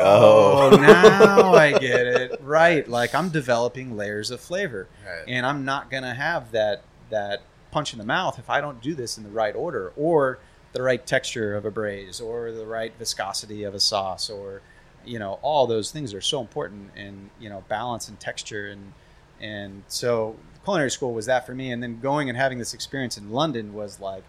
[0.00, 0.70] Oh.
[0.72, 2.40] Oh, now I get it.
[2.42, 2.88] Right.
[2.88, 5.24] Like I'm developing layers of flavor Right.
[5.28, 8.94] and I'm not gonna have that that punch in the mouth if I don't do
[8.94, 10.38] this in the right order or
[10.72, 14.62] the right texture of a braise or the right viscosity of a sauce or
[15.04, 18.92] you know all those things are so important in you know balance and texture and
[19.40, 23.16] and so culinary school was that for me and then going and having this experience
[23.16, 24.22] in London was like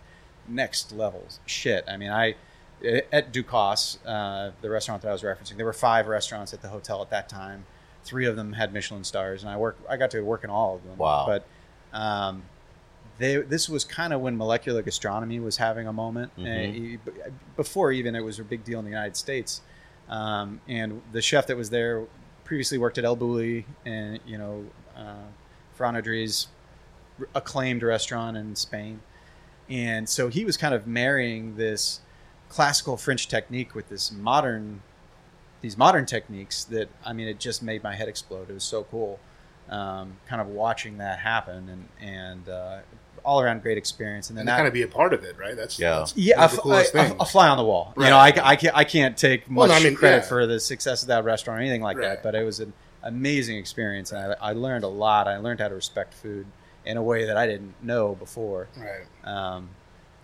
[0.48, 2.36] next level shit I mean I
[2.84, 6.70] at Ducasse, uh, the restaurant that I was referencing, there were five restaurants at the
[6.70, 7.66] hotel at that time.
[8.04, 9.78] Three of them had Michelin stars, and I work.
[9.88, 10.98] I got to work in all of them.
[10.98, 11.26] Wow.
[11.28, 11.46] But
[11.98, 12.44] um,
[13.20, 16.32] they, this was kind of when molecular gastronomy was having a moment.
[16.38, 17.00] Uh, b-
[17.56, 19.62] before even it was a big deal in the United States.
[20.10, 22.06] Um, and the chef that was there
[22.44, 24.66] previously worked at El Bulli and you know
[24.98, 25.24] uh,
[25.78, 26.48] Ferran Adrià's
[27.36, 29.00] acclaimed restaurant in Spain.
[29.70, 32.02] And so he was kind of marrying this
[32.52, 34.82] classical French technique with this modern,
[35.62, 38.50] these modern techniques that I mean, it just made my head explode.
[38.50, 39.20] It was so cool,
[39.70, 42.80] um, kind of watching that happen, and and uh,
[43.24, 44.30] all around great experience.
[44.30, 45.56] And then And to that kind of be a part of it, right?
[45.56, 46.00] That's Yeah.
[46.00, 47.94] that's yeah, a, of the f- coolest a- a- a fly on the wall.
[47.98, 50.30] You know, I, I can't I can't take much Well, no, I mean, credit yeah.
[50.30, 53.58] for the success of that restaurant or anything like that, but it was an amazing
[53.58, 55.28] experience, and I, I learned a lot.
[55.28, 56.46] I learned how to respect food
[56.86, 58.68] in a way that I didn't know before.
[58.76, 59.06] Right.
[59.24, 59.70] Um,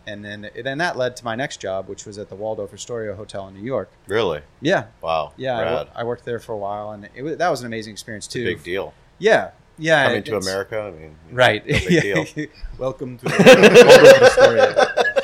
[0.08, 3.14] and then then that led to my next job, which was at the Waldorf Astoria
[3.16, 3.92] Hotel in New York.
[4.08, 4.42] Really?
[4.62, 5.34] Yeah, Wow.
[5.38, 6.02] yeah, I.
[6.02, 8.44] I worked there for a while, and it was, that was an amazing experience too.
[8.46, 8.94] Big deal.
[9.20, 10.06] Yeah, yeah.
[10.06, 10.80] Coming it- to America.
[10.82, 11.64] I mean, Right.
[11.68, 12.02] no big
[12.36, 12.48] deal.
[12.80, 15.14] Welcome to the Waldorf Astoria.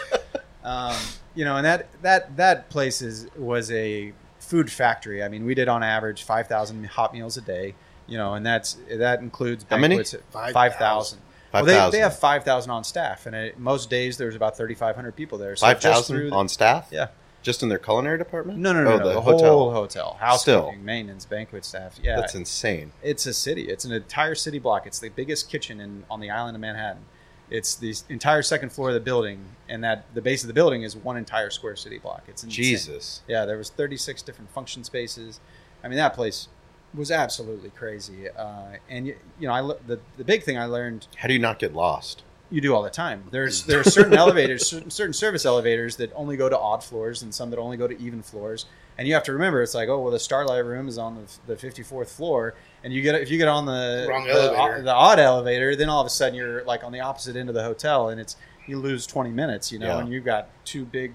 [0.66, 0.96] Um,
[1.36, 5.22] you know, and that that that place is was a food factory.
[5.22, 7.76] I mean, we did on average five thousand hot meals a day.
[8.08, 10.02] You know, and that's that includes How many?
[10.32, 11.20] Five thousand.
[11.54, 14.74] Well, they, they have five thousand on staff, and it, most days there's about thirty
[14.76, 15.56] five hundred people there.
[15.56, 16.88] So Five just through thousand the- on staff.
[16.92, 17.08] Yeah.
[17.44, 18.58] Just in their culinary department.
[18.60, 19.08] No, no, no, Oh, no.
[19.10, 19.50] the, The, hotel.
[19.60, 20.82] whole hotel, housekeeping, Still.
[20.82, 22.00] maintenance, banquet staff.
[22.02, 22.94] Yeah, That's insane.
[23.04, 23.64] it's a city.
[23.64, 24.88] It's an entire city block.
[24.88, 27.04] It's the biggest kitchen in on the island of Manhattan.
[27.50, 30.84] It's the entire second floor of the building, and that the base of the building
[30.84, 32.24] is one entire square city block.
[32.30, 32.64] It's insane.
[32.64, 33.22] Jesus.
[33.28, 35.42] Yeah, there was 36 different function spaces.
[35.84, 36.48] I mean, that place
[36.96, 38.30] was absolutely crazy.
[38.30, 41.40] Uh, and you, you know, I the the big thing I learned How do you
[41.40, 42.24] not get lost?
[42.52, 43.24] you do all the time.
[43.32, 47.24] There's there are certain elevators, certain, certain service elevators that only go to odd floors,
[47.24, 48.66] and some that only go to even floors.
[48.96, 51.16] And you have to remember, it's like, oh well, the Starlight Room is on
[51.48, 52.54] the, the 54th floor,
[52.84, 54.84] and you get if you get on the Wrong the, elevator.
[54.84, 57.56] the odd elevator, then all of a sudden you're like on the opposite end of
[57.56, 58.36] the hotel, and it's
[58.68, 60.00] you lose 20 minutes, you know, Yeah.
[60.00, 61.14] and you've got two big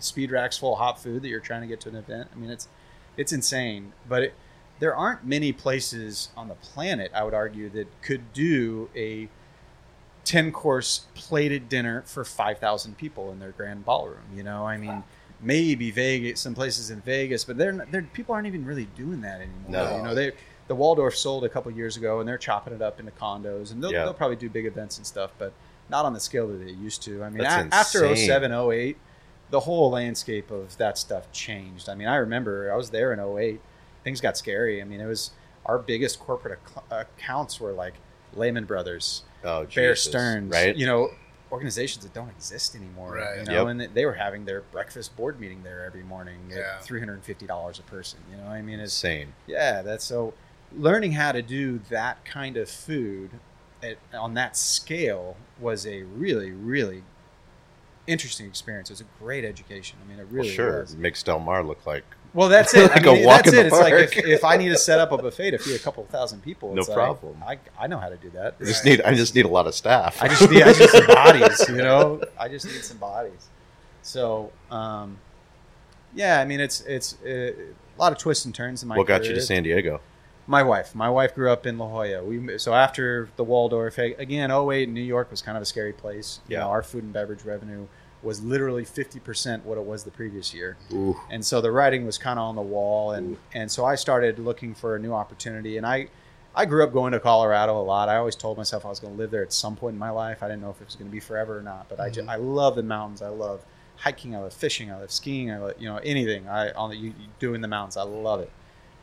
[0.00, 2.28] speed racks full of hot food that you're trying to get to an event.
[2.34, 2.66] I mean, it's
[3.16, 4.34] it's insane, but it,
[4.80, 9.28] there aren't many places on the planet, I would argue, that could do a
[10.24, 14.24] 10 course plated dinner for 5,000 people in their grand ballroom.
[14.34, 15.04] You know, I mean,
[15.40, 19.20] maybe Vegas, some places in Vegas, but they're, not, they're people aren't even really doing
[19.20, 19.68] that anymore.
[19.68, 19.96] No.
[19.96, 20.32] You know, they
[20.66, 23.84] the Waldorf sold a couple years ago and they're chopping it up into condos and
[23.84, 24.04] they'll, Yeah.
[24.04, 25.52] they'll probably do big events and stuff, but
[25.90, 27.22] not on the scale that they used to.
[27.22, 28.28] I mean, a- after oh insane.
[28.28, 28.96] 07, 08,
[29.50, 31.90] the whole landscape of that stuff changed.
[31.90, 33.60] I mean, I remember I was there in 08.
[34.04, 34.80] Things got scary.
[34.80, 35.30] I mean, it was
[35.66, 37.94] our biggest corporate ac- accounts were like
[38.34, 40.04] Lehman Brothers, Oh, Bear Jesus.
[40.10, 40.76] Stearns, Right.
[40.76, 41.10] you know,
[41.52, 43.14] organizations that don't exist anymore.
[43.14, 43.38] Right.
[43.40, 43.66] You know, Yep.
[43.68, 46.76] and they were having their breakfast board meeting there every morning Yeah.
[46.76, 48.18] at three hundred and fifty dollars a person.
[48.30, 49.34] You know, I mean, it's Insane.
[49.46, 50.34] yeah, that's so.
[50.76, 53.30] Learning how to do that kind of food
[53.82, 57.04] at, on that scale was a really, really
[58.06, 58.90] interesting experience.
[58.90, 59.98] It was a great education.
[60.04, 60.80] I mean, it really well, sure.
[60.80, 60.96] was.
[60.96, 62.90] Makes Del Mar look like Well, that's it.
[62.90, 63.70] I Like a walk that's in it.
[63.70, 65.78] the It's like if, if I need to set up a buffet to feed a
[65.78, 67.42] couple thousand people, No it's like, problem.
[67.46, 68.56] I, I know how to do that.
[68.60, 69.00] I just need.
[69.02, 70.20] I just need a lot of staff.
[70.22, 72.20] I just need, I just some bodies, you know.
[72.38, 73.48] I just need some bodies.
[74.02, 75.18] So, um,
[76.14, 78.96] yeah, I mean, it's it's uh, a lot of twists and turns in my.
[78.96, 80.00] what got you to San Diego?
[80.46, 80.94] My wife.
[80.94, 82.22] My wife grew up in La Jolla.
[82.22, 86.40] We so after the Waldorf again, 08 New York was kind of a scary place.
[86.48, 86.64] You Yeah.
[86.64, 87.86] know, our food and beverage revenue
[88.24, 90.76] was literally 50% what it was the previous year.
[90.92, 91.16] Ooh.
[91.30, 94.38] And so the writing was kind of on the wall and and so I started
[94.38, 96.08] looking for a new opportunity and I
[96.56, 98.08] I grew up going to Colorado a lot.
[98.08, 100.10] I always told myself I was going to live there at some point in my
[100.10, 100.42] life.
[100.42, 102.28] I didn't know if it was going to be forever or not, but I just.
[102.28, 103.22] I love the mountains.
[103.22, 103.64] I love
[103.96, 104.36] hiking.
[104.36, 104.90] I love fishing.
[104.90, 105.50] I love skiing.
[105.50, 107.96] I love, you know, anything I on the, you, you do in the mountains.
[107.96, 108.52] I love it.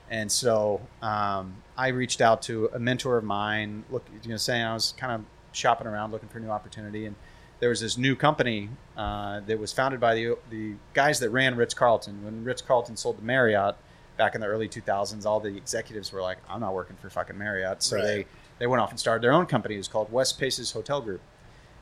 [0.10, 4.64] And so um, I reached out to a mentor of mine, look, you know, saying
[4.64, 7.16] I was kind of shopping around looking for a new opportunity, and
[7.62, 11.56] there was this new company uh, that was founded by the the guys that ran
[11.56, 12.26] Ritz Carlton.
[12.26, 13.76] When Ritz Carlton sold to Marriott
[14.18, 17.38] back in the early 2000s, all the executives were like, "I'm not working for fucking
[17.38, 18.04] Marriott," so Right.
[18.04, 18.26] they
[18.60, 19.76] they went off and started their own company.
[19.76, 21.22] It was called West Paces Hotel Group,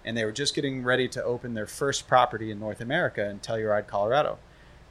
[0.05, 3.39] and they were just getting ready to open their first property in North America in
[3.39, 4.37] Telluride, Colorado.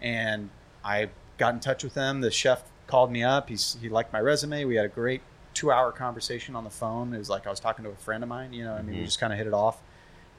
[0.01, 0.51] And
[0.85, 2.21] I got in touch with them.
[2.23, 3.49] The chef called me up.
[3.49, 4.65] He's, he liked my resume.
[4.65, 5.21] We had a great
[5.55, 7.13] two hour conversation on the phone.
[7.15, 8.53] It was like I was talking to a friend of mine.
[8.53, 9.07] You know, I mean, we Mhm.
[9.07, 9.81] just kind of hit it off.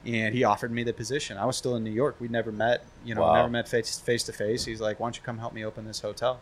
[0.06, 1.36] And he offered me the position.
[1.36, 2.16] I was still in New York.
[2.20, 2.84] We'd never met.
[3.04, 3.34] You know, Wow.
[3.34, 4.64] never met face face to face.
[4.64, 6.40] He's like, "Why don't you come help me open this hotel?"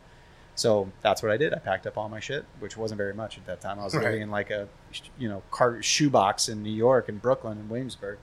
[0.55, 1.53] So that's what I did.
[1.55, 3.79] I packed up all my shit, which wasn't very much at that time.
[3.81, 4.05] I was Right.
[4.05, 4.69] living in like a,
[5.19, 8.19] you know, car shoebox in New York and Brooklyn and Williamsburg.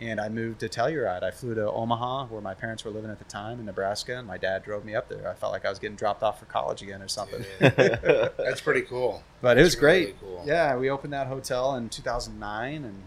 [0.00, 1.22] And I moved to Telluride.
[1.22, 4.26] I flew to Omaha, where my parents were living at the time in Nebraska, and
[4.26, 5.28] my dad drove me up there.
[5.28, 7.44] I felt like I was getting dropped off for college again or something.
[7.60, 9.22] That's pretty cool.
[9.40, 10.20] But it was really great.
[10.20, 10.42] cool.
[10.44, 13.02] Yeah, we opened that hotel in 2009, and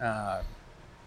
[0.00, 0.42] uh,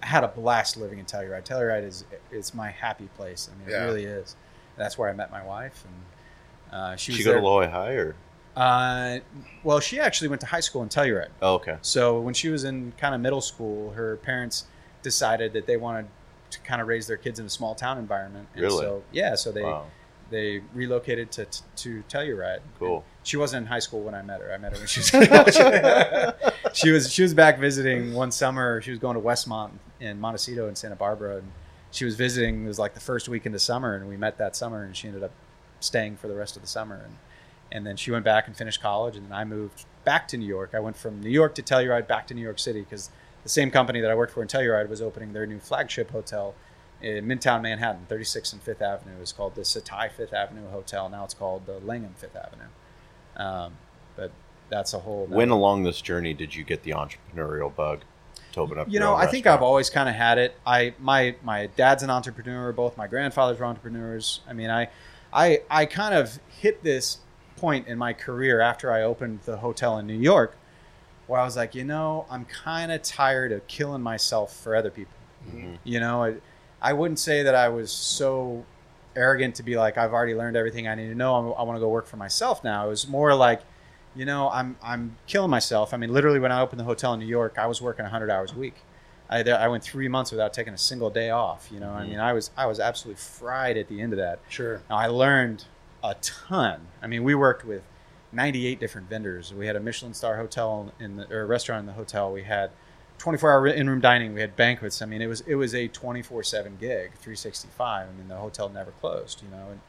[0.02, 1.46] I had a blast living in Telluride.
[1.46, 3.50] Telluride is is my happy place.
[3.54, 3.84] I mean, Yeah.
[3.84, 4.36] it really is.
[4.78, 7.40] That's where I met my wife, and uh, she She go there.
[7.42, 8.16] to Loy High or?
[8.56, 9.20] Uh,
[9.64, 11.30] well, she actually went to high school in Telluride.
[11.42, 11.78] Oh, okay.
[11.82, 14.66] So when she was in kind of middle school, her parents
[15.02, 16.08] decided that they wanted
[16.52, 18.48] to kind of raise their kids in a small town environment.
[18.54, 18.84] And Really?
[18.84, 19.86] So yeah, so they wow.
[20.30, 21.46] they relocated to
[21.78, 22.60] to Telluride.
[22.80, 23.04] Cool.
[23.24, 24.52] She wasn't in high school when I met her.
[24.52, 26.34] I met her when she was in college.
[26.74, 28.82] she was she was back visiting one summer.
[28.82, 31.52] She was going to Westmont in Montecito in Santa Barbara, and
[31.92, 32.66] she was visiting.
[32.66, 34.96] It was like the first week in the summer, and we met that summer, and
[34.96, 35.32] she ended up
[35.80, 37.16] staying for the rest of the summer, and
[37.72, 40.48] and then she went back and finished college, and then I moved back to New
[40.48, 40.72] York.
[40.74, 43.12] I went from New York to Telluride back to New York City because
[43.44, 46.56] the same company that I worked for in Telluride was opening their new flagship hotel
[47.02, 49.16] in Midtown Manhattan, 36th and Fifth Avenue.
[49.16, 51.10] It was called the Setai Fifth Avenue Hotel.
[51.10, 52.70] Now it's called the Langham Fifth Avenue.
[53.38, 53.74] Um,
[54.16, 54.32] but
[54.70, 55.26] that's a whole.
[55.28, 58.02] When along this journey did you get the entrepreneurial bug
[58.54, 58.88] to open up?
[58.90, 59.60] you know, I think restaurant?
[59.60, 60.56] I've always kind of had it.
[60.66, 62.72] I my my dad's an entrepreneur.
[62.72, 64.42] Both my grandfathers were entrepreneurs.
[64.48, 64.90] I mean, I
[65.34, 67.20] I I kind of hit this
[67.58, 70.56] point in my career after I opened the hotel in New York,
[71.28, 74.90] where I was like, you know, I'm kind of tired of killing myself for other
[74.90, 75.14] people.
[75.52, 75.78] Mhm.
[75.84, 76.36] You know, I,
[76.82, 78.66] I wouldn't say that I was so
[79.16, 81.54] arrogant to be like, I've already learned everything I need to know.
[81.54, 82.86] I want to go work for myself now.
[82.86, 83.62] It was more like,
[84.16, 85.94] you know, I'm I'm killing myself.
[85.94, 88.30] I mean, literally, when I opened the hotel in New York, I was working 100
[88.30, 88.76] hours a week.
[89.30, 91.70] I, I went three months without taking a single day off.
[91.72, 92.10] You know, I Mhm.
[92.10, 94.40] mean, I was I was absolutely fried at the end of that.
[94.50, 94.82] Sure.
[94.90, 95.66] Now, I learned
[96.04, 96.88] a ton.
[97.02, 97.84] I mean, we worked with
[98.32, 99.54] 98 different vendors.
[99.54, 102.32] We had a Michelin star hotel in the or restaurant in the hotel.
[102.32, 102.72] We had
[103.20, 104.34] 24 hour in room dining.
[104.34, 105.02] We had banquets.
[105.02, 108.08] I mean, it was it was a 24 seven gig, 365.
[108.08, 109.44] I mean, the hotel never closed.
[109.44, 109.80] You know, and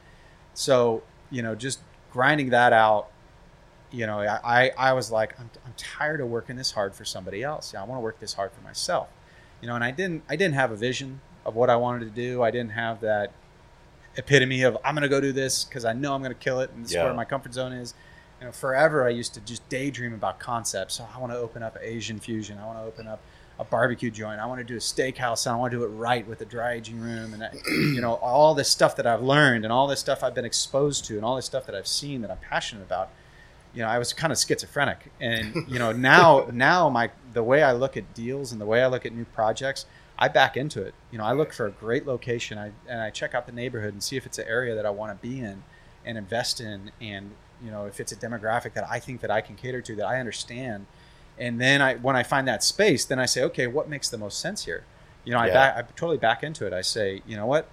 [0.52, 1.78] so you know, just
[2.12, 3.08] grinding that out.
[3.90, 7.42] You know, I I, was like, I'm, I'm tired of working this hard for somebody
[7.42, 7.72] else.
[7.72, 9.08] Yeah, I want to work this hard for myself.
[9.60, 12.10] You know, and I didn't I didn't have a vision of what I wanted to
[12.10, 12.42] do.
[12.42, 13.32] I didn't have that
[14.16, 16.60] epitome of I'm going to go do this because I know I'm going to kill
[16.60, 17.94] it and this is where my comfort zone is.
[18.40, 20.94] You know, forever I used to just daydream about concepts.
[20.94, 22.58] So I want to open up Asian fusion.
[22.58, 23.20] I want to open up
[23.60, 24.40] a barbecue joint.
[24.40, 25.46] I want to do a steakhouse.
[25.46, 28.00] And I want to do it right with a dry aging room and that, you
[28.00, 31.16] know all this stuff that I've learned and all this stuff I've been exposed to
[31.16, 33.10] and all this stuff that I've seen that I'm passionate about.
[33.72, 37.62] You know, I was kind of schizophrenic, and you know now now my the way
[37.62, 39.86] I look at deals and the way I look at new projects,
[40.18, 40.94] I back into it.
[41.10, 43.92] You know, I look for a great location, I and I check out the neighborhood
[43.92, 45.62] and see if it's an area that I want to be in
[46.04, 47.30] and invest in, and
[47.64, 50.06] you know if it's a demographic that I think that I can cater to, that
[50.06, 50.86] I understand,
[51.38, 54.18] and then I when I find that space, then I say, okay, what makes the
[54.18, 54.84] most sense here?
[55.24, 55.52] You know, I Yeah.
[55.52, 56.72] back, I totally back into it.
[56.72, 57.68] I say, you know what?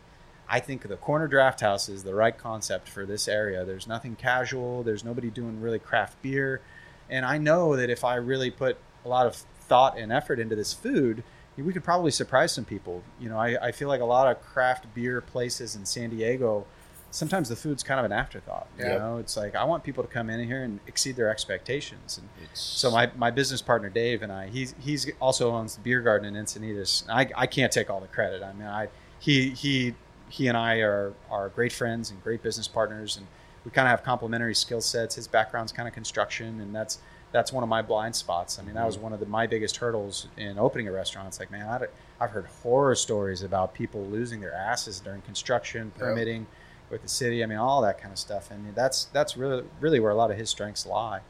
[0.50, 3.66] I think the Corner Drafthouse is the right concept for this area.
[3.66, 4.84] There's nothing casual.
[4.84, 6.62] There's nobody doing really craft beer,
[7.10, 10.56] and I know that if I really put a lot of thought and effort into
[10.56, 11.24] this food,
[11.58, 13.04] we could probably surprise some people.
[13.20, 16.66] You know, I, I feel like a lot of craft beer places in San Diego,
[17.12, 18.68] sometimes the food's kind of an afterthought.
[18.78, 18.98] You Yeah.
[19.00, 22.18] know, it's like I want people to come in here and exceed their expectations.
[22.20, 25.82] And It's, so my, my business partner Dave and I, he's he's also owns the
[25.82, 27.04] beer garden in Encinitas.
[27.10, 28.44] I, I can't take all the credit.
[28.44, 29.96] I mean, I he he
[30.30, 33.28] he and I are are great friends and great business partners, and
[33.66, 35.16] we kind of have complementary skill sets.
[35.16, 37.00] His background's kind of construction, and that's
[37.32, 38.58] that's one of my blind spots.
[38.58, 39.02] I mean, that was mm.
[39.02, 41.28] one of the, my biggest hurdles in opening a restaurant.
[41.28, 41.88] It's like, man, I'd,
[42.22, 46.00] I've heard horror stories about people losing their asses during construction, Yep.
[46.00, 46.48] permitting
[46.90, 47.44] with the city.
[47.44, 48.50] I mean, all that kind of stuff.
[48.52, 51.22] And that's that's really really where a lot of his strengths lie.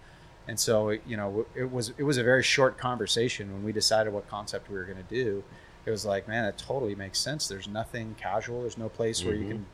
[0.47, 4.13] And so, you know, it was it was a very short conversation when we decided
[4.13, 5.43] what concept we were going to do.
[5.87, 7.47] It was like, man, it totally makes sense.
[7.47, 8.61] There's nothing casual.
[8.61, 9.49] There's no place where you Mhm.
[9.51, 9.65] can,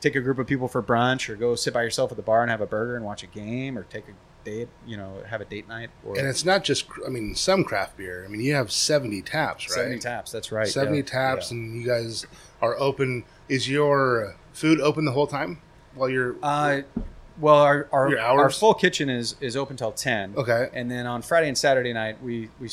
[0.00, 2.40] take a group of people for brunch, or go sit by yourself at the bar
[2.42, 4.12] and have a burger and watch a game, or take a
[4.44, 7.64] date, you know, have a date night, or And it's not just, I mean, some
[7.64, 8.24] craft beer.
[8.24, 9.74] I mean, you have 70 taps, right?
[9.74, 10.30] seventy taps.
[10.32, 10.68] That's right.
[10.68, 11.02] 70 yeah.
[11.02, 11.58] taps, Yeah.
[11.58, 12.26] and you guys
[12.62, 13.24] are open.
[13.48, 15.60] Is your food open the whole time
[15.94, 16.36] while you're.
[16.42, 16.82] Uh,
[17.40, 20.32] well, our our, our full kitchen is is open till ten.
[20.36, 20.68] okay.
[20.72, 22.68] And then on Friday and Saturday night, we we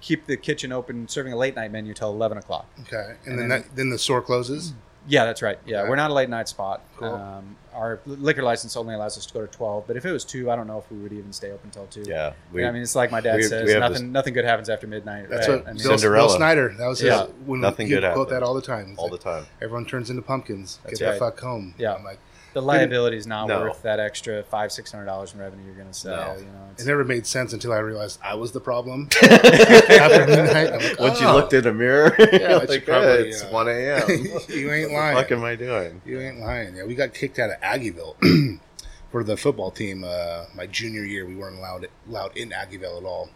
[0.00, 2.66] keep the kitchen open, serving a late night menu till eleven o'clock.
[2.82, 3.14] Okay.
[3.24, 4.74] And, And then, then- that, then the store closes?
[5.10, 5.58] Yeah, that's right.
[5.64, 5.88] Yeah, Okay.
[5.88, 6.82] we're not a late night spot.
[6.98, 7.08] Cool.
[7.14, 10.22] Um, our liquor license only allows us to go to twelve, but if it was
[10.22, 12.04] two, I don't know if we would even stay open till two.
[12.06, 14.44] Yeah, we, I mean, it's like my dad we- says, we nothing this- nothing good
[14.44, 15.30] happens after midnight.
[15.30, 15.60] That's right?
[15.60, 17.26] what I mean, Bill, Bill Snyder, that was his, Yeah.
[17.46, 18.88] when Nothing he good quote that all the time.
[18.88, 19.46] He's all like, the time.
[19.62, 20.78] Everyone turns into pumpkins.
[20.84, 21.74] That's Get the fuck home.
[21.78, 21.94] Yeah.
[21.94, 22.18] I'm like,
[22.54, 23.60] the liability is not No.
[23.60, 26.34] worth that extra five six hundred dollars in revenue you're going to sell.
[26.34, 26.40] No.
[26.40, 29.08] You know, it never made sense until I realized I was the problem.
[29.22, 32.26] After midnight, I'm like, Once you oh, looked in a mirror, Yeah,
[32.62, 34.02] it's like, probably, "Eh, it's uh, 1 a.m.
[34.48, 35.16] you ain't what lying.
[35.16, 36.02] the fuck am I doing?
[36.04, 36.76] You ain't lying.
[36.76, 38.16] Yeah, we got kicked out of Aggieville
[39.10, 40.04] for the football team.
[40.04, 43.28] Uh, my junior year, we weren't allowed allowed in Aggieville at all.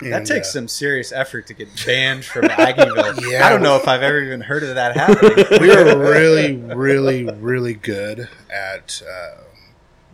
[0.00, 3.18] That takes uh, some serious effort to get banned from Aggieville.
[3.28, 3.46] Yeah.
[3.46, 5.44] I don't know if I've ever even heard of that happening.
[5.60, 9.42] we were really, really, really good at uh,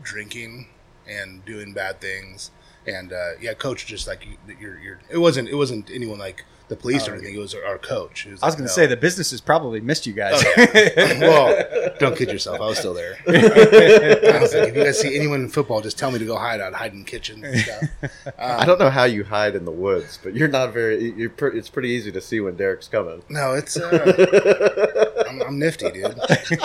[0.02, 0.68] drinking
[1.06, 2.50] and doing bad things.
[2.86, 5.00] And uh, yeah, coach just like you, you're, you're.
[5.10, 5.48] It wasn't.
[5.48, 7.34] It wasn't anyone like the police or Oh, anything.
[7.34, 8.24] It was our coach.
[8.26, 8.68] It I was like, going to no.
[8.72, 10.42] say the businesses probably missed you guys.
[10.44, 10.54] Oh,
[11.20, 11.66] well,
[12.00, 12.58] don't kid yourself.
[12.60, 13.18] I was still there.
[13.28, 16.36] I was like, if you guys see anyone in football, just tell me to go
[16.38, 16.60] hide.
[16.62, 17.82] I'd hide in kitchens and stuff.
[18.26, 21.12] Um, I don't know how you hide in the woods, but you're not very.
[21.12, 23.22] You're pre- it's pretty easy to see when Derek's coming.
[23.28, 23.76] No, it's.
[23.76, 26.06] Uh, I'm, I'm nifty, dude.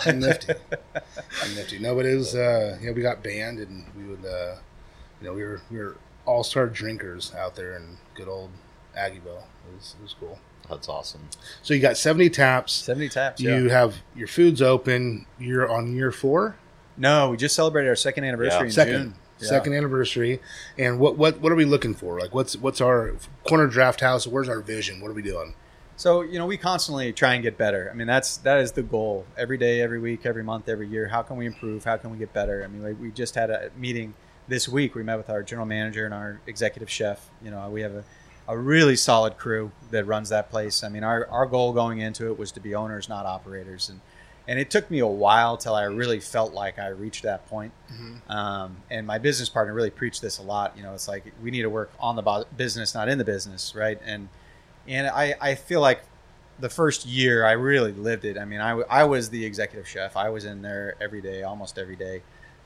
[0.05, 0.53] I'm nifty.
[1.43, 1.79] I'm nifty.
[1.79, 2.35] No, but it was.
[2.35, 4.25] Uh, you know, we got banned, and we would.
[4.25, 4.55] Uh,
[5.21, 8.51] you know, we were we were all star drinkers out there in good old
[8.97, 9.43] Aggieville.
[9.71, 10.39] It was, it was cool.
[10.69, 11.21] That's awesome.
[11.63, 12.73] So you got 70 taps.
[12.73, 13.41] 70 taps.
[13.41, 13.71] You yeah.
[13.71, 15.25] have your food's open.
[15.39, 16.57] You're on year four,
[16.97, 18.65] No, we just celebrated our second anniversary Yeah.
[18.65, 19.15] in second, June.
[19.39, 19.47] Yeah.
[19.47, 20.39] second anniversary.
[20.77, 22.19] And what what what are we looking for?
[22.19, 23.15] Like, what's what's our
[23.47, 24.27] Corner Drafthouse?
[24.27, 25.01] Where's our vision?
[25.01, 25.55] What are we doing?
[25.95, 27.89] So you know, we constantly try and get better.
[27.91, 29.25] I mean, that's that is the goal.
[29.37, 31.07] Every day, every week, every month, every year.
[31.07, 31.83] How can we improve?
[31.83, 32.63] How can we get better?
[32.63, 34.13] I mean, like, we just had a meeting
[34.47, 34.93] this week.
[34.93, 37.29] We met with our general manager and our executive chef.
[37.43, 38.03] You know, we have a,
[38.49, 40.83] a really solid crew that runs that place.
[40.83, 44.01] I mean, our, our goal going into it was to be owners, not operators, and
[44.47, 47.71] and it took me a while till I really felt like I reached that point.
[48.31, 50.75] Um, and my business partner really preached this a lot.
[50.75, 53.23] You know, it's like we need to work on the bu- business, not in the
[53.23, 53.99] business, right?
[54.03, 54.27] And
[54.87, 56.01] and I, I feel like
[56.59, 58.37] the first year I really lived it.
[58.39, 60.17] I mean, I, w- I was the executive chef.
[60.17, 62.23] I was in there every day, almost every day,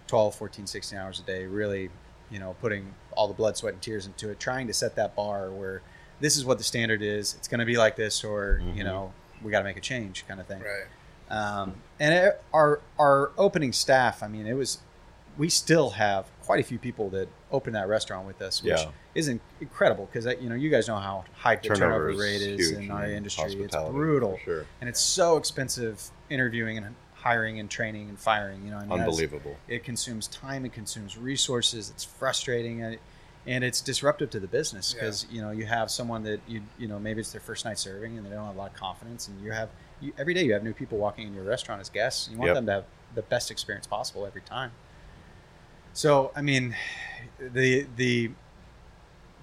[0.07, 1.89] 12, 14, 16 hours a day, really,
[2.33, 5.15] you know, putting all the blood, sweat, and tears into it, trying to set that
[5.15, 5.81] bar where
[6.19, 7.35] this is what the standard is.
[7.35, 8.85] It's going to be like this, or, you Mhm.
[8.85, 10.61] know, we got to make a change kind of thing.
[10.61, 10.87] Right.
[11.29, 14.79] Um, and it, our our opening staff, I mean, it was
[15.37, 18.91] we still have quite a few people that open that restaurant with us, which Yeah.
[19.15, 19.27] is
[19.59, 22.83] incredible because you know you guys know how high the turnover, Turnover rate is huge
[22.83, 23.53] in our industry.
[23.55, 24.65] It's brutal, sure.
[24.79, 28.63] and it's so expensive interviewing and hiring and training and firing.
[28.65, 29.57] You know, I mean, Unbelievable.
[29.67, 31.89] It consumes time, it consumes resources.
[31.89, 32.83] It's frustrating.
[32.83, 32.97] And,
[33.45, 36.87] and it's disruptive to the business because you know you have someone that you you
[36.87, 39.27] know maybe it's their first night serving and they don't have a lot of confidence
[39.27, 41.89] and you have you, every day you have new people walking in your restaurant as
[41.89, 42.29] guests.
[42.31, 42.55] You want Yep.
[42.55, 44.71] them to have the best experience possible every time.
[45.93, 46.75] So I mean,
[47.37, 48.31] the the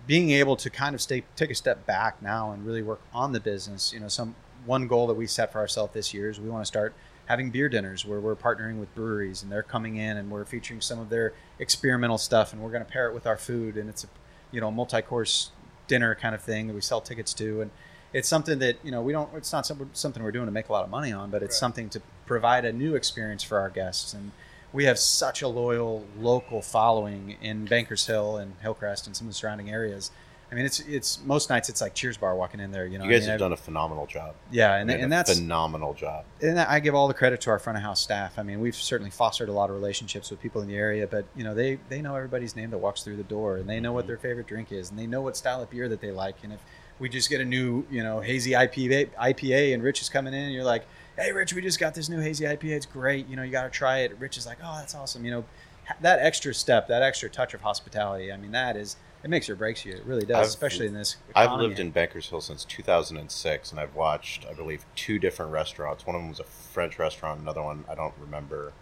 [0.06, 3.32] being able to kind of stay take a step back now and really work on
[3.32, 3.92] the business.
[3.92, 6.62] You know, some one goal that we set for ourselves this year is we want
[6.62, 6.94] to start
[7.30, 10.80] having beer dinners where we're partnering with breweries and they're coming in and we're featuring
[10.80, 13.88] some of their experimental stuff and we're going to pair it with our food and
[13.88, 14.08] it's a
[14.50, 15.52] you know multi-course
[15.86, 17.70] dinner kind of thing that we sell tickets to and
[18.12, 20.72] it's something that you know we don't it's not something we're doing to make a
[20.72, 21.60] lot of money on but it's Right.
[21.60, 24.32] something to provide a new experience for our guests and
[24.72, 29.32] we have such a loyal local following in Bankers Hill and Hillcrest and some of
[29.32, 30.10] the surrounding areas.
[30.50, 32.84] I mean, it's it's most nights it's like Cheers bar walking in there.
[32.86, 34.34] You know, You I guys mean, have I've- done a phenomenal job.
[34.50, 36.24] yeah, and, and a that's phenomenal job.
[36.42, 38.38] and I give all the credit to our front of house staff.
[38.38, 41.24] I mean, we've certainly fostered a lot of relationships with people in the area, but
[41.36, 43.92] you know, they they know everybody's name that walks through the door, and they know
[43.92, 44.08] what Mhm.
[44.08, 46.36] their favorite drink is, and they know what style of beer that they like.
[46.42, 46.60] And if
[46.98, 50.40] we just get a new, you know, hazy IPA, IPA, and Rich is coming in,
[50.46, 50.84] and you're like,
[51.16, 52.76] "Hey, Rich, we just got this new hazy IPA.
[52.76, 53.28] It's great.
[53.28, 55.44] You know, you got to try it." Rich is like, "Oh, that's awesome." You know,
[56.00, 58.32] that extra step, that extra touch of hospitality.
[58.32, 59.92] I mean, that is it makes or breaks you.
[59.94, 61.16] It really does, I've- especially in this.
[61.34, 66.06] I've lived in Bankers Hill since 2006, and I've watched, I believe, two different restaurants.
[66.06, 68.72] One of them was a French restaurant, another one I don't remember.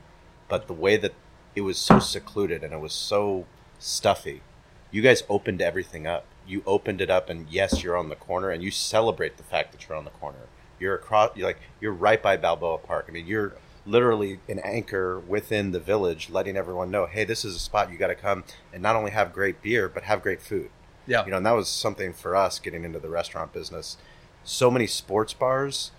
[0.48, 1.12] But the way that
[1.54, 3.46] it was so secluded and it was so
[3.78, 4.42] stuffy,
[4.90, 6.24] you guys opened everything up.
[6.46, 9.72] You opened it up, and yes, you're on the corner, and you celebrate the fact
[9.72, 10.38] that you're on the corner.
[10.80, 13.06] You're across, you're like you're right by Balboa Park.
[13.08, 13.52] I mean, you're
[13.88, 17.98] literally an anchor within the village, letting everyone know, hey, this is a spot you
[17.98, 20.70] got to come and not only have great beer, but have great food.
[21.06, 21.24] Yeah.
[21.24, 23.96] You know, and that was something for us getting into the restaurant business.
[24.44, 25.90] So many sports bars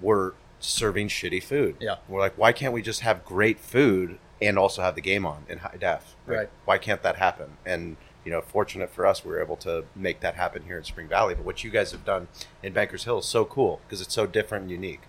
[0.00, 1.76] were serving shitty food.
[1.80, 1.96] Yeah.
[2.08, 5.44] We're like, why can't we just have great food and also have the game on
[5.48, 6.16] in high def?
[6.26, 6.50] Like, Right.
[6.64, 7.56] Why can't that happen?
[7.64, 10.84] And you know, fortunate for us, we were able to make that happen here in
[10.84, 11.34] Spring Valley.
[11.34, 12.28] But what you guys have done
[12.62, 15.02] in Bankers Hill is so cool because it's so different and unique.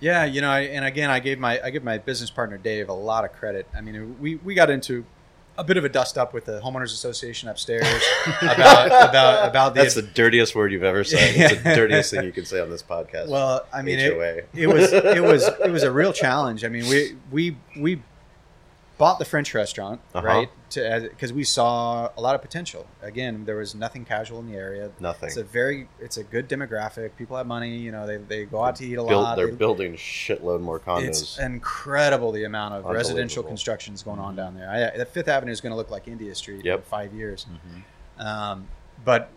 [0.00, 2.88] Yeah, you know, I, and again, I gave my I give my business partner Dave
[2.88, 3.66] a lot of credit.
[3.76, 5.04] I mean, we we got into
[5.58, 7.86] a bit of a dust up with the homeowners association upstairs
[8.42, 11.34] about about about the That's the dirtiest word you've ever said.
[11.36, 13.28] It's the dirtiest thing you can say on this podcast.
[13.28, 16.64] well, I mean, it, it was it was it was a real challenge.
[16.64, 18.02] I mean, we we we
[19.00, 20.26] bought the French restaurant Uh-huh.
[20.26, 22.86] right because we saw a lot of potential.
[23.02, 24.90] Again, there was nothing casual in the area.
[25.00, 25.28] Nothing.
[25.28, 27.16] It's a very it's a good demographic.
[27.16, 27.76] People have money.
[27.78, 29.36] You know, they, they go out to eat a Build, lot.
[29.36, 31.08] they're They- building shitload more condos.
[31.08, 34.68] it's incredible the amount of residential constructions going on down there.
[34.70, 36.78] I, that Fifth Avenue is going to look like India Street Yep.
[36.78, 37.46] in five years.
[37.50, 38.22] Mhm.
[38.24, 38.68] Um,
[39.04, 39.30] but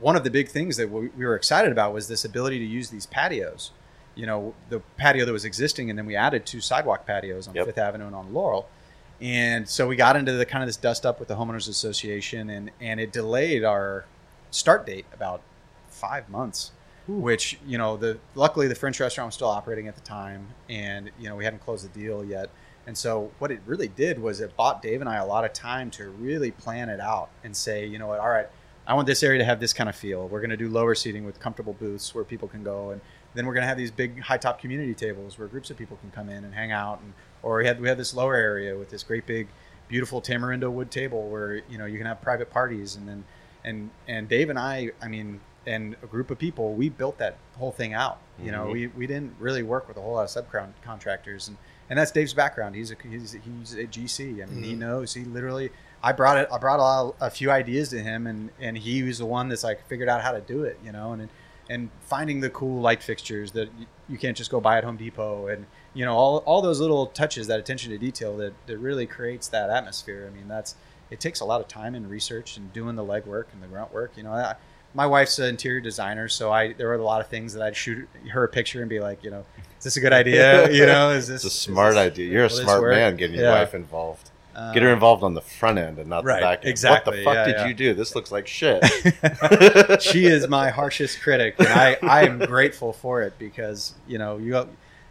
[0.00, 2.64] one of the big things that we, we were excited about was this ability to
[2.64, 3.72] use these patios.
[4.14, 7.54] You know, the patio that was existing, and then we added two sidewalk patios on
[7.54, 7.66] Yep.
[7.66, 8.68] Fifth Avenue and on Laurel.
[9.22, 12.50] And so we got into the kind of this dust up with the homeowners association,
[12.50, 14.04] and and it delayed our
[14.50, 15.40] start date about
[15.88, 16.72] five months.
[17.08, 21.10] Which you know, the luckily the French restaurant was still operating at the time, and
[21.20, 22.50] you know we hadn't closed the deal yet.
[22.86, 25.52] And so what it really did was it bought Dave and I a lot of
[25.52, 28.48] time to really plan it out and say, you know what, all right,
[28.88, 30.26] I want this area to have this kind of feel.
[30.26, 33.00] We're going to do lower seating with comfortable booths where people can go, and
[33.34, 35.96] then we're going to have these big high top community tables where groups of people
[35.98, 37.00] can come in and hang out.
[37.00, 37.12] And
[37.42, 39.48] or we had we had this lower area with this great big,
[39.88, 43.24] beautiful tamarindo wood table where you know you can have private parties, and then
[43.64, 47.36] and and Dave and I, I mean, and a group of people, we built that
[47.58, 48.18] whole thing out.
[48.42, 48.72] You know, Mhm.
[48.72, 51.56] we we didn't really work with a whole lot of subcontractors, and
[51.90, 52.74] and that's Dave's background.
[52.74, 54.42] He's a he's, he's a GC.
[54.42, 54.78] I mean, he Mhm.
[54.78, 55.14] knows.
[55.14, 55.70] He literally.
[56.04, 56.48] I brought it.
[56.50, 59.48] I brought a, lot- a few ideas to him, and and he was the one
[59.48, 60.78] that's like figured out how to do it.
[60.84, 61.28] You know, and
[61.70, 64.96] and finding the cool light fixtures that you, you can't just go buy at Home
[64.96, 68.78] Depot, and you know all all those little touches, that attention to detail that that
[68.78, 70.28] really creates that atmosphere.
[70.30, 70.74] I mean, that's
[71.10, 73.92] it takes a lot of time and research and doing the legwork and the grunt
[73.92, 74.12] work.
[74.16, 74.54] You know, I,
[74.94, 77.76] my wife's an interior designer, so I there were a lot of things that I'd
[77.76, 79.44] shoot her a picture and be like, you know,
[79.78, 80.70] is this a good idea?
[80.72, 82.30] You know, is this It's a smart this- idea.
[82.30, 83.60] You're a smart man getting your Yeah.
[83.60, 84.30] wife involved.
[84.54, 86.68] Uh, Get her involved on the front end and not right, the back end.
[86.68, 87.10] Exactly.
[87.10, 87.66] What the fuck yeah, did yeah.
[87.68, 87.94] you do?
[87.94, 88.82] This looks like shit.
[90.02, 94.36] she is my harshest critic, and I, I am grateful for it because you know
[94.36, 94.52] you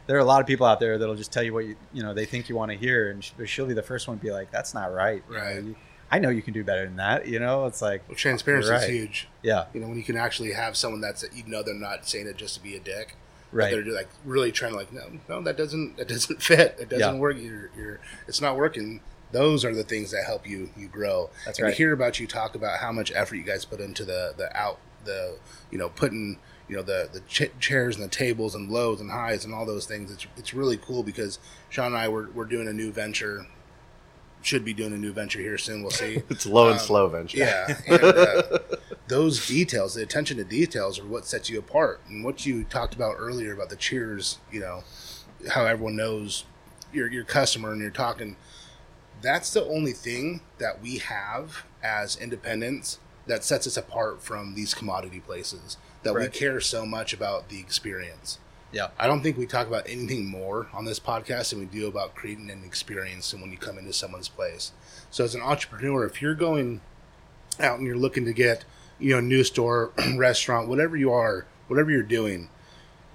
[0.07, 2.03] there are a lot of people out there that'll just tell you what you you
[2.03, 4.23] know they think you want to hear, and sh- she'll be the first one to
[4.23, 5.55] be like, "That's not right." You know, Right.
[5.63, 5.75] you-
[6.13, 7.25] I know you can do better than that.
[7.27, 8.83] You know, it's like, Well, transparency Right.
[8.83, 9.27] is huge.
[9.43, 12.27] yeah, You know, when you can actually have someone that's you know they're not saying
[12.27, 13.15] it just to be a dick.
[13.53, 16.75] right, They're like really trying to like no, no, that doesn't that doesn't fit.
[16.79, 17.19] It doesn't Yeah.
[17.19, 17.37] work.
[17.37, 18.99] You're, you're it's not working.
[19.31, 21.29] Those are the things that help you you grow.
[21.45, 21.71] That's and right.
[21.71, 24.53] to hear about you talk about how much effort you guys put into the the
[24.57, 25.37] out the
[25.71, 26.39] you know putting
[26.71, 29.65] you know the the ch- chairs and the tables and lows and highs and all
[29.65, 30.09] those things.
[30.09, 33.45] It's it's really cool because Shawn and I were we're doing a new venture.
[34.41, 35.81] Should be doing a new venture here soon.
[35.81, 36.23] We'll see.
[36.29, 37.37] it's low and Um, slow venture.
[37.39, 38.59] Yeah, and uh,
[39.09, 41.99] those details, the attention to details, are what sets you apart.
[42.07, 44.83] And what you talked about earlier about the cheers, you know,
[45.49, 46.45] how everyone knows
[46.93, 48.37] your your customer, and you're talking.
[49.21, 52.97] That's the only thing that we have as independents
[53.27, 55.77] that sets us apart from these commodity places.
[56.03, 58.39] That we care so much about the experience.
[58.71, 61.87] yeah, I don't think we talk about anything more on this podcast than we do
[61.87, 64.71] about creating an experience and when you come into someone's place.
[65.11, 66.81] So as an entrepreneur, if you're going
[67.59, 68.65] out and you're looking to get,
[68.99, 72.49] you know, a new store, restaurant, whatever you are, whatever you're doing,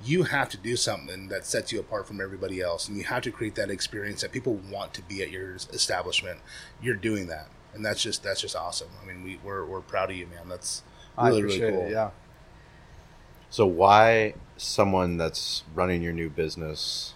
[0.05, 3.23] you have to do something that sets you apart from everybody else and you have
[3.23, 6.39] to create that experience that people want to be at your establishment.
[6.83, 7.49] You're doing that.
[7.75, 8.89] And that's just that's just awesome.
[9.03, 10.49] I mean, we, we're, we're proud of you, man.
[10.49, 10.83] That's
[11.17, 11.87] I really, really cool.
[11.87, 11.91] it.
[11.93, 12.11] Yeah,
[13.57, 17.15] So why someone that's running your new business?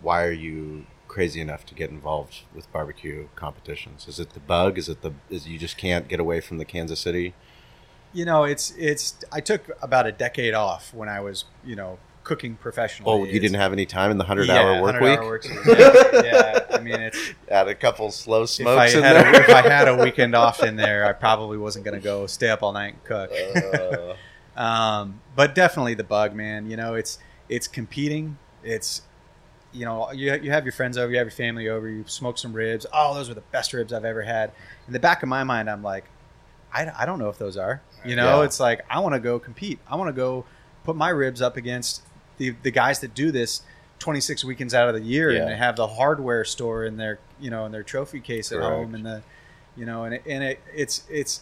[0.00, 4.06] Why are you crazy enough to get involved with barbecue competitions?
[4.06, 4.78] Is it the bug?
[4.78, 7.34] Is it the is you just can't get away from the Kansas City?
[8.12, 9.16] you know, it's it's.
[9.32, 13.10] I took about a decade off when I was, you know, cooking professionally.
[13.10, 15.18] Oh, you didn't have any time in the hundred yeah, hour work week.
[15.18, 15.52] hour work week.
[15.66, 19.48] Yeah, yeah, I mean, it's Add a couple slow if I smokes had a, if
[19.50, 22.62] I had a weekend off in there, I probably wasn't going to go stay up
[22.62, 23.32] all night and cook.
[23.32, 24.14] Uh,
[24.56, 26.70] Um, but definitely the bug, man.
[26.70, 28.38] You know, it's it's competing.
[28.62, 29.02] It's
[29.72, 32.36] you know, you you have your friends over, you have your family over, you smoke
[32.38, 32.84] some ribs.
[32.92, 34.52] Oh, those were the best ribs I've ever had.
[34.86, 36.04] In the back of my mind, I'm like,
[36.74, 37.80] I, I don't know if those are.
[38.04, 38.44] You know, Yeah.
[38.44, 39.78] it's like I want to go compete.
[39.88, 40.44] I want to go
[40.84, 42.02] put my ribs up against
[42.36, 43.62] the the guys that do this
[44.00, 45.40] 26 weekends out of the year, Yeah.
[45.42, 48.58] and they have the hardware store in their you know in their trophy case at
[48.58, 48.70] Correct.
[48.70, 49.22] home, and the
[49.76, 51.40] you know, and it, and it, it's it's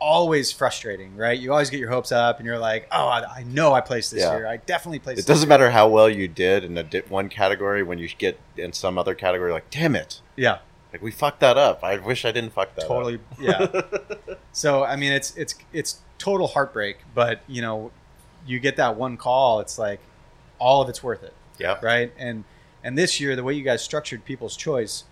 [0.00, 1.38] always frustrating, right?
[1.38, 4.10] You always get your hopes up, and you're like, oh, I, I know I placed
[4.10, 4.36] this Yeah.
[4.36, 4.46] year.
[4.46, 5.18] I definitely placed.
[5.18, 8.08] It this doesn't matter how well you did in a di- one category when you
[8.08, 10.58] get in some other category, like, damn it, Yeah,
[10.92, 11.84] like we fucked that up.
[11.84, 13.16] I wish I didn't fuck that totally.
[13.16, 13.20] up.
[13.38, 14.34] Yeah.
[14.52, 17.90] so I mean, it's it's it's total heartbreak, but you know,
[18.46, 20.00] you get that one call, it's like
[20.58, 21.34] all of it's worth it.
[21.58, 21.78] yeah.
[21.82, 22.12] right?
[22.18, 22.44] And
[22.82, 25.04] and this year, the way you guys structured People's Choice,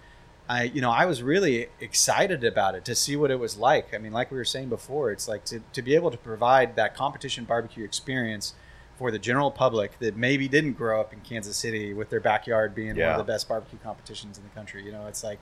[0.49, 3.93] I you know I was really excited about it to see what it was like.
[3.95, 6.77] I mean, like we were saying before, it's like to, to be able to provide
[6.77, 8.55] that competition barbecue experience
[8.97, 12.75] for the general public that maybe didn't grow up in Kansas City with their backyard
[12.75, 14.85] being one of the best barbecue competitions in the country.
[14.85, 15.39] You know, it's like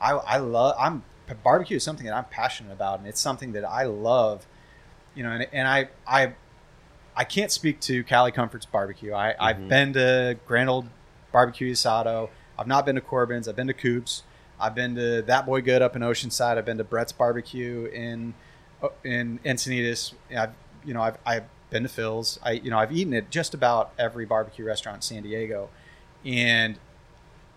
[0.00, 1.02] I I love I'm
[1.42, 4.46] barbecue is something that I'm passionate about, and it's something that I love.
[5.16, 6.34] You know, and, and I I
[7.16, 9.12] I can't speak to Cali Comfort's barbecue.
[9.12, 9.68] I, I've Mhm.
[9.68, 10.86] been to Grand Ole
[11.32, 12.28] Barbecue Asado.
[12.58, 13.48] I've not been to Corbin's.
[13.48, 14.22] I've been to Coops.
[14.60, 16.58] I've been to That Boy Good up in Oceanside.
[16.58, 18.34] I've been to Brett's Barbecue in
[19.04, 20.14] in Encinitas.
[20.36, 20.52] I've
[20.84, 22.38] you know I've, I've been to Phil's.
[22.42, 25.68] I you know I've eaten at just about every barbecue restaurant in San Diego,
[26.24, 26.78] and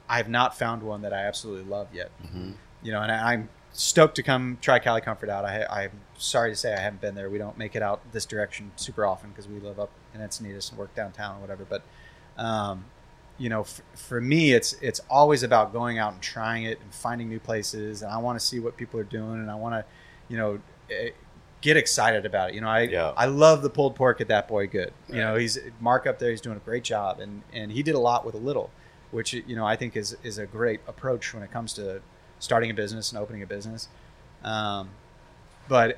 [0.10, 2.12] I've not found one that I absolutely love yet.
[2.26, 2.54] Mhm.
[2.82, 5.46] You know, and I, I'm stoked to come try Cali Comfort out.
[5.46, 7.30] I, I'm sorry to say I haven't been there.
[7.30, 10.70] We don't make it out this direction super often because we live up in Encinitas
[10.70, 11.66] and work downtown or whatever.
[11.68, 11.84] But,
[12.38, 12.86] um,
[13.38, 16.94] you know, f- for me, it's it's always about going out and trying it and
[16.94, 18.02] finding new places.
[18.02, 19.86] And I want to see what people are doing, and I want to,
[20.28, 20.60] you know,
[20.90, 21.10] eh,
[21.62, 22.56] get excited about it.
[22.56, 23.14] You know, I Yeah.
[23.16, 24.94] I love the pulled pork at that boy good.
[25.10, 26.32] You know, he's Mark up there.
[26.32, 28.70] He's doing a great job, and and he did a lot with a little,
[29.12, 32.02] which you know I think is is a great approach when it comes to
[32.40, 33.88] starting a business and opening a business.
[34.44, 34.90] Um,
[35.68, 35.98] but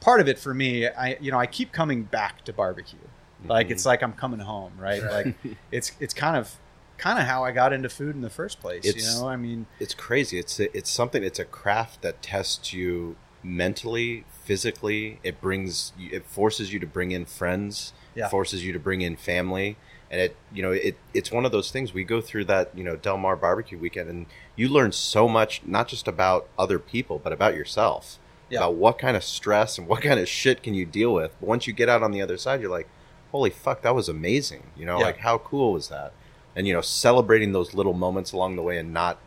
[0.00, 2.98] part of it for me, I you know I keep coming back to barbecue.
[3.46, 5.02] Like it's like I'm coming home, right?
[5.02, 5.34] Like
[5.70, 6.56] it's it's kind of
[7.04, 8.84] kind of how I got into food in the first place.
[8.86, 10.38] It's- you know, I mean, it's crazy.
[10.38, 11.22] It's it's something.
[11.22, 15.18] It's a craft that tests you mentally, physically.
[15.22, 17.92] It brings you- it forces you to bring in friends.
[18.14, 18.28] Yeah.
[18.28, 19.76] Forces you to bring in family,
[20.10, 21.92] and it you know it it's one of those things.
[21.92, 24.26] We go through that you know Del Mar barbecue weekend, and
[24.56, 28.18] you learn so much, not just about other people, but about yourself.
[28.50, 28.58] Yeah.
[28.60, 31.32] About what kind of stress and what kind of shit can you deal with.
[31.40, 32.88] But once you get out on the other side, you're like,
[33.32, 34.62] holy fuck, that was amazing.
[34.76, 35.06] You know, Yeah.
[35.06, 36.12] like how cool was that?
[36.56, 39.18] And you know, celebrating those little moments along the way and not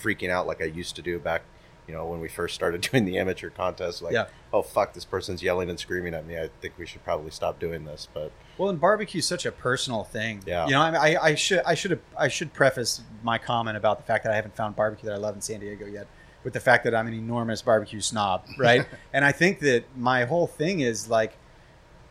[0.00, 1.42] freaking out like I used to do back,
[1.86, 4.02] you know, when we first started doing the amateur contest.
[4.02, 4.26] Like, Yeah.
[4.52, 6.38] oh fuck, this person's yelling and screaming at me.
[6.38, 8.08] I think we should probably stop doing this.
[8.12, 10.42] But Well, and barbecue is such a personal thing.
[10.46, 10.66] Yeah.
[10.66, 13.76] You know, I, mean, I, I should I should have I should preface my comment
[13.76, 16.06] about the fact that I haven't found barbecue that I love in San Diego yet
[16.44, 18.86] with the fact that I'm an enormous barbecue snob, right?
[19.12, 21.36] and I think that my whole thing is like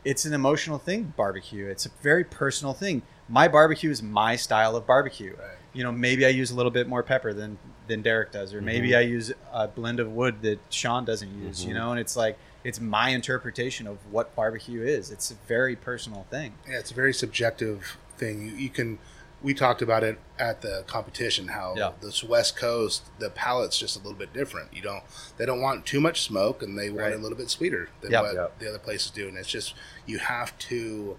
[0.03, 1.67] it's an emotional thing, barbecue.
[1.67, 3.03] It's a very personal thing.
[3.31, 5.31] My barbecue is my style of barbecue.
[5.39, 5.57] Right.
[5.73, 7.57] You know, maybe I use a little bit more pepper than
[7.87, 8.97] than Derek does, or maybe Mhm.
[8.97, 11.63] I use a blend of wood that Shawn doesn't use.
[11.65, 11.77] You Mhm.
[11.77, 15.09] know, and it's like it's my interpretation of what barbecue is.
[15.11, 16.53] It's a very personal thing.
[16.69, 18.45] Yeah, it's a very subjective thing.
[18.47, 18.99] You, you can.
[19.41, 21.47] We talked about it at the competition.
[21.47, 21.91] How Yeah.
[22.01, 24.71] this West Coast, the palate's just a little bit different.
[24.73, 25.03] You don't.
[25.37, 27.11] They don't want too much smoke, and they want Right.
[27.13, 28.21] it a little bit sweeter than Yeah.
[28.21, 28.47] what Yeah.
[28.59, 29.27] the other places do.
[29.27, 29.73] And it's just
[30.05, 31.17] you have to.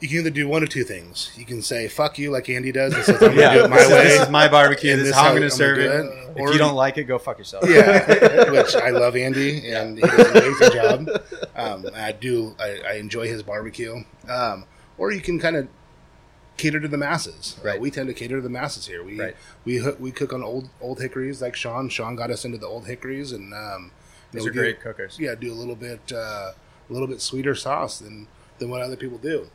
[0.00, 1.30] You can either do one or two things.
[1.36, 3.76] You can say "fuck you" like Andy does, and says, "I'm gonna do it my
[3.76, 4.92] this, is- way." This is my barbecue.
[4.92, 6.04] And This is how I'm going I'm to serve gonna it.
[6.06, 6.30] it.
[6.30, 7.68] If Or- you don't like it, go fuck yourself.
[7.68, 11.08] yeah, which I love Andy, and he does an amazing job.
[11.54, 12.54] Um, I do.
[12.58, 14.02] I, I enjoy his barbecue.
[14.28, 14.64] Um,
[14.96, 15.68] or you can kind of
[16.56, 17.56] cater to the masses.
[17.60, 17.80] Uh, Right.
[17.80, 19.02] we tend to cater to the masses here.
[19.04, 19.36] We Right.
[19.66, 21.90] we we cook on old old hickories like Shawn.
[21.90, 23.90] Shawn got us into the old hickories, and um,
[24.32, 25.18] These are do- great cookers.
[25.20, 26.52] Yeah, do a little bit uh,
[26.88, 28.28] a little bit sweeter sauce than
[28.58, 29.48] than what other people do.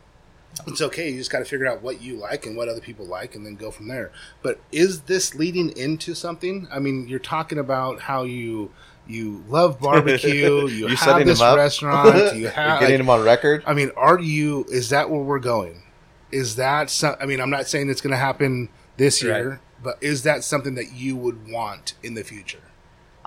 [0.67, 1.09] It's okay.
[1.09, 3.45] You just got to figure out what you like and what other people like, and
[3.45, 4.11] then go from there.
[4.41, 6.67] But is this leading into something?
[6.71, 8.71] I mean, you're talking about how you
[9.07, 10.67] you love barbecue.
[10.67, 12.15] You, have setting this restaurant.
[12.35, 13.63] You You're getting like, them on record.
[13.67, 14.65] I mean, are you?
[14.69, 15.83] Is that where we're going?
[16.31, 16.89] Is that?
[16.89, 19.59] Some, I mean, I'm not saying it's going to happen this year, Right.
[19.83, 22.61] but is that something that you would want in the future?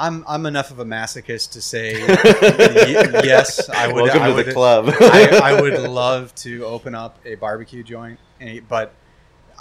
[0.00, 3.68] I'm I'm enough of a masochist to say y- yes.
[3.68, 4.04] I would.
[4.04, 4.88] Welcome I to would, the club.
[5.00, 8.20] I, I would love to open up a barbecue joint,
[8.68, 8.94] but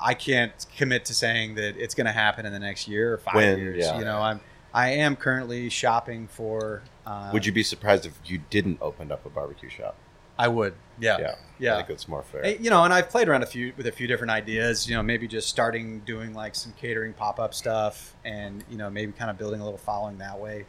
[0.02, 3.18] I can't commit to saying that it's going to happen in the next year or
[3.18, 3.78] five When, years.
[3.84, 3.98] yeah.
[3.98, 4.40] You know, I'm
[4.74, 6.84] I am currently shopping for.
[7.06, 9.96] Uh, Would you be surprised if you didn't open up a barbecue shop?
[10.38, 10.74] I would.
[11.00, 11.18] Yeah.
[11.20, 11.74] Yeah, Yeah.
[11.74, 12.46] I think it's more fair.
[12.56, 14.90] You know, and I've played around a few with a few different ideas.
[14.90, 18.90] You know, maybe just starting doing like some catering pop up stuff, and you know,
[18.90, 20.66] maybe kind of building a little following that way.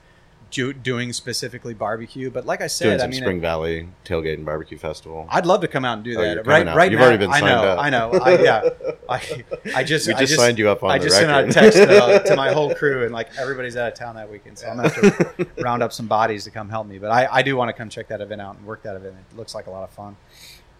[0.51, 2.31] Do, doing specifically barbecue.
[2.31, 5.27] But like I said, I mean, Spring Valley Tailgate and Barbecue Festival.
[5.31, 6.47] I'd love to come out and do Oh, that.
[6.47, 6.77] right, out.
[6.77, 7.79] right You've now, already been I signed know, up.
[7.79, 8.11] I know.
[8.13, 8.69] I, yeah,
[9.09, 9.45] I,
[9.75, 11.79] I just, we I just, signed you up on I just sent out a text
[11.79, 14.77] to, to my whole crew, and like everybody's out of town that weekend, so I'm
[14.77, 16.99] gonna have to round up some bodies to come help me.
[16.99, 19.17] But I, I do want to come check that event out and work that event.
[19.31, 20.17] It looks like a lot of fun.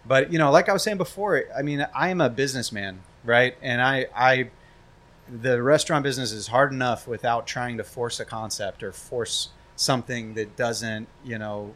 [0.07, 3.55] But you know, like I was saying before, I mean, I am a businessman, right?
[3.61, 4.49] And I, I,
[5.29, 9.49] the restaurant business is hard enough without trying to force a concept or force
[9.79, 11.73] something that doesn't, you know,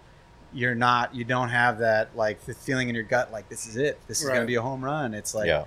[0.54, 3.78] you're not, you don't have that like the feeling in your gut, like this is
[3.78, 5.14] it, this is going to be a home run.
[5.14, 5.64] It's like yeah,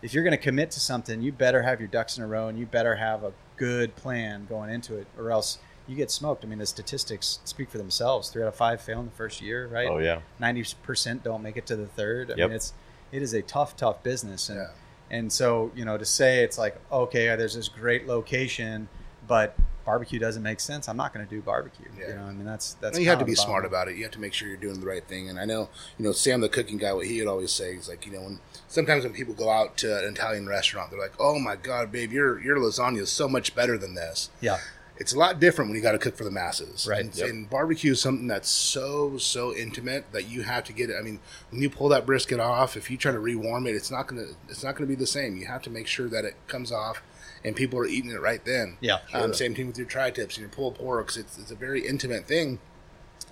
[0.00, 2.46] if you're going to commit to something, you better have your ducks in a row
[2.48, 6.44] and you better have a good plan going into it, or else you get smoked.
[6.44, 8.30] I mean, the statistics speak for themselves.
[8.30, 9.88] Three out of five fail in the first year, right?
[9.90, 12.30] oh yeah, Ninety percent don't make it to the third.
[12.30, 12.48] I Yep.
[12.48, 12.72] mean, it's
[13.12, 14.68] it is a tough, tough business, and Yeah.
[15.10, 18.88] and so you know to say it's like okay, there's this great location,
[19.26, 19.54] but
[19.90, 20.88] barbecue doesn't make sense.
[20.88, 21.86] I'm not going to do barbecue.
[21.98, 22.08] Yeah.
[22.10, 23.96] You know, I mean that's that's you have to be smart about it.
[23.96, 25.28] You have to make sure you're doing the right thing.
[25.28, 25.68] And I know,
[25.98, 28.20] you know, Sam, the cooking guy, what he would always say is like, you know,
[28.22, 28.38] when
[28.68, 32.12] sometimes when people go out to an Italian restaurant, they're like, "Oh my God, babe,
[32.12, 34.58] your your lasagna is so much better than this." Yeah,
[34.96, 37.00] It's a lot different when you got to cook for the masses, Right.
[37.04, 37.28] And, Yep.
[37.30, 40.96] and barbecue is something that's so so intimate that you have to get it.
[41.00, 41.18] I mean,
[41.50, 44.26] when you pull that brisket off, if you try to rewarm it, it's not gonna
[44.48, 45.36] it's not gonna be the same.
[45.36, 47.02] You have to make sure that it comes off.
[47.44, 48.76] And people are eating it right then.
[48.80, 51.16] Yeah, Um, same thing with your tri-tips and your pulled porks.
[51.16, 52.58] It's, it's a very intimate thing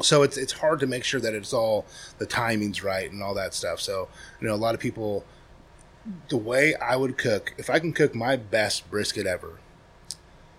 [0.01, 1.85] so it's it's hard to make sure that it's all
[2.19, 3.81] the timing's right and all that stuff.
[3.81, 4.09] So
[4.41, 5.25] you know, a lot of people,
[6.29, 9.59] the way I would cook, if I can cook my best brisket ever,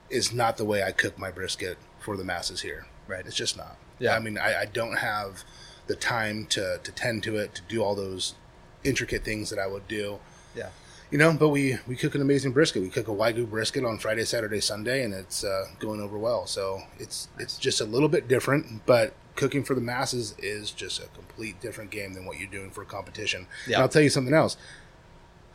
[0.09, 2.85] is not the way I cook my brisket for the masses here.
[3.07, 3.25] Right.
[3.25, 3.77] It's just not.
[3.97, 4.15] Yeah.
[4.15, 5.43] I mean, I, I don't have
[5.87, 8.35] the time to to tend to it to do all those
[8.83, 10.19] intricate things that I would do.
[10.55, 10.69] yeah,
[11.11, 12.81] You know, but we we cook an amazing brisket.
[12.83, 16.45] We cook a wagyu brisket on Friday, Saturday, Sunday, and it's uh, going over well.
[16.45, 20.99] So it's it's just a little bit different, but cooking for the masses is just
[20.99, 23.47] a complete different game than what you're doing for a competition.
[23.67, 23.77] Yeah.
[23.77, 24.55] And I'll tell you something else.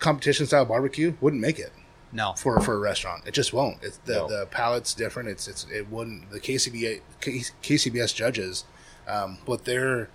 [0.00, 1.72] Competition style barbecue wouldn't make it
[2.10, 3.22] no, for for a restaurant.
[3.26, 3.78] It just won't.
[3.82, 4.28] It's the No.
[4.28, 5.28] the palate's different.
[5.28, 6.30] It's it's it wouldn't.
[6.30, 8.64] The KCBA K- KCBS judges,
[9.06, 10.08] um, what they're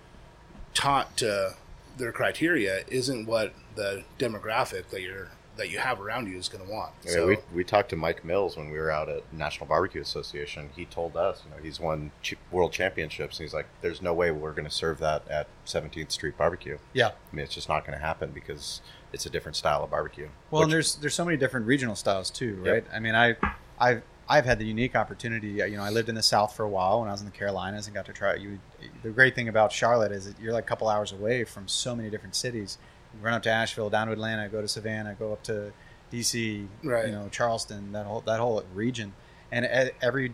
[0.74, 1.54] taught to
[1.96, 6.64] their criteria isn't what the demographic that you're that you have around you is going
[6.64, 6.92] to want.
[7.04, 10.00] Yeah, so we, we talked to Mike Mills when we were out at National Barbecue
[10.00, 10.70] Association.
[10.74, 14.14] He told us, you know, he's won ch- world championships, and he's like, "There's no
[14.14, 16.78] way we're going to serve that at 17th Street Barbecue.
[16.94, 17.08] yeah.
[17.08, 18.80] I mean, it's just not going to happen because
[19.12, 22.30] it's a different style of barbecue." Well, and there's there's so many different regional styles
[22.30, 22.72] too, Yep.
[22.72, 22.84] right?
[22.94, 23.36] I mean, I
[23.78, 25.48] I've I've had the unique opportunity.
[25.48, 27.32] You know, I lived in the South for a while when I was in the
[27.32, 28.36] Carolinas and got to try.
[28.36, 28.60] You,
[29.02, 31.96] the great thing about Charlotte is that you're like a couple hours away from so
[31.96, 32.78] many different cities.
[33.12, 35.72] You run up to Asheville, down to Atlanta, go to Savannah, go up to
[36.12, 37.06] DC, Right.
[37.06, 39.14] you know, Charleston, that whole that whole region,
[39.50, 39.64] and
[40.00, 40.32] every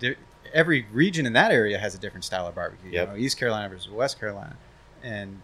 [0.52, 2.90] every region in that area has a different style of barbecue.
[2.90, 3.08] Yep.
[3.08, 4.56] You know, East Carolina versus West Carolina,
[5.02, 5.40] and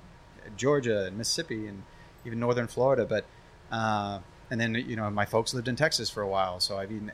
[0.58, 1.84] Georgia and Mississippi and
[2.26, 3.06] even northern Florida.
[3.06, 3.24] But
[3.70, 4.18] uh,
[4.50, 7.12] and then you know my folks lived in Texas for a while, so I've eaten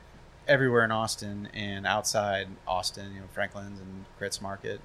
[0.49, 3.13] everywhere in Austin and outside Austin.
[3.13, 4.81] You know Franklin's and Kreuz Market,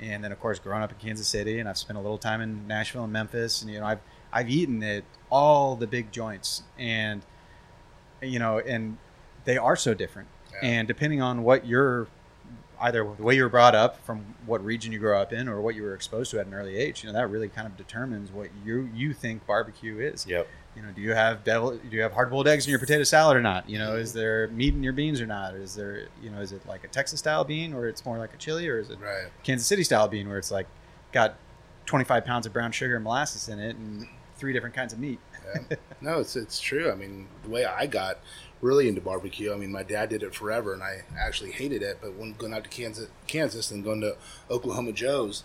[0.00, 2.16] and, and then of course growing up in Kansas City, and I've spent a little
[2.18, 4.00] time in Nashville and Memphis, and you know I've
[4.32, 7.20] I've eaten at all the big joints, and
[8.22, 8.96] you know and
[9.44, 10.58] they are so different, Yeah.
[10.62, 12.06] and depending on what you're
[12.80, 15.60] either the way you were brought up from what region you grew up in or
[15.60, 17.76] what you were exposed to at an early age you know that really kind of
[17.76, 20.46] determines what you you think barbecue is Yep.
[20.76, 23.02] You know do you have devil do you have hard boiled eggs in your potato
[23.04, 26.08] salad or not you know is there meat in your beans or not is there
[26.22, 28.68] you know is it like a texas style bean or it's more like a chili
[28.68, 29.28] or is it right.
[29.42, 30.66] kansas city style bean where it's like
[31.12, 31.36] got
[31.86, 34.06] 25 pounds of brown sugar and molasses in it and
[34.36, 35.20] three different kinds of meat
[35.70, 35.76] Yeah.
[36.00, 36.90] no, it's it's true.
[36.90, 38.18] I mean, the way I got
[38.60, 41.98] really into barbecue, I mean, my dad did it forever, and I actually hated it.
[42.00, 44.16] But when going out to Kansas, Kansas, and going to
[44.50, 45.44] Oklahoma Joe's,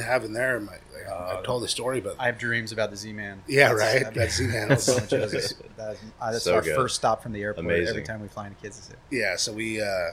[0.00, 2.96] having there, my like, Uh, I've told the story, but i have dreams about the
[2.96, 4.14] z-man Yeah, That's- right.
[4.14, 5.52] That Z-Man that's was- so much of it.
[5.76, 6.76] That's, uh, that's So our good.
[6.76, 9.80] first stop from the airport every time we fly into kansas city yeah, so we
[9.82, 10.10] uh,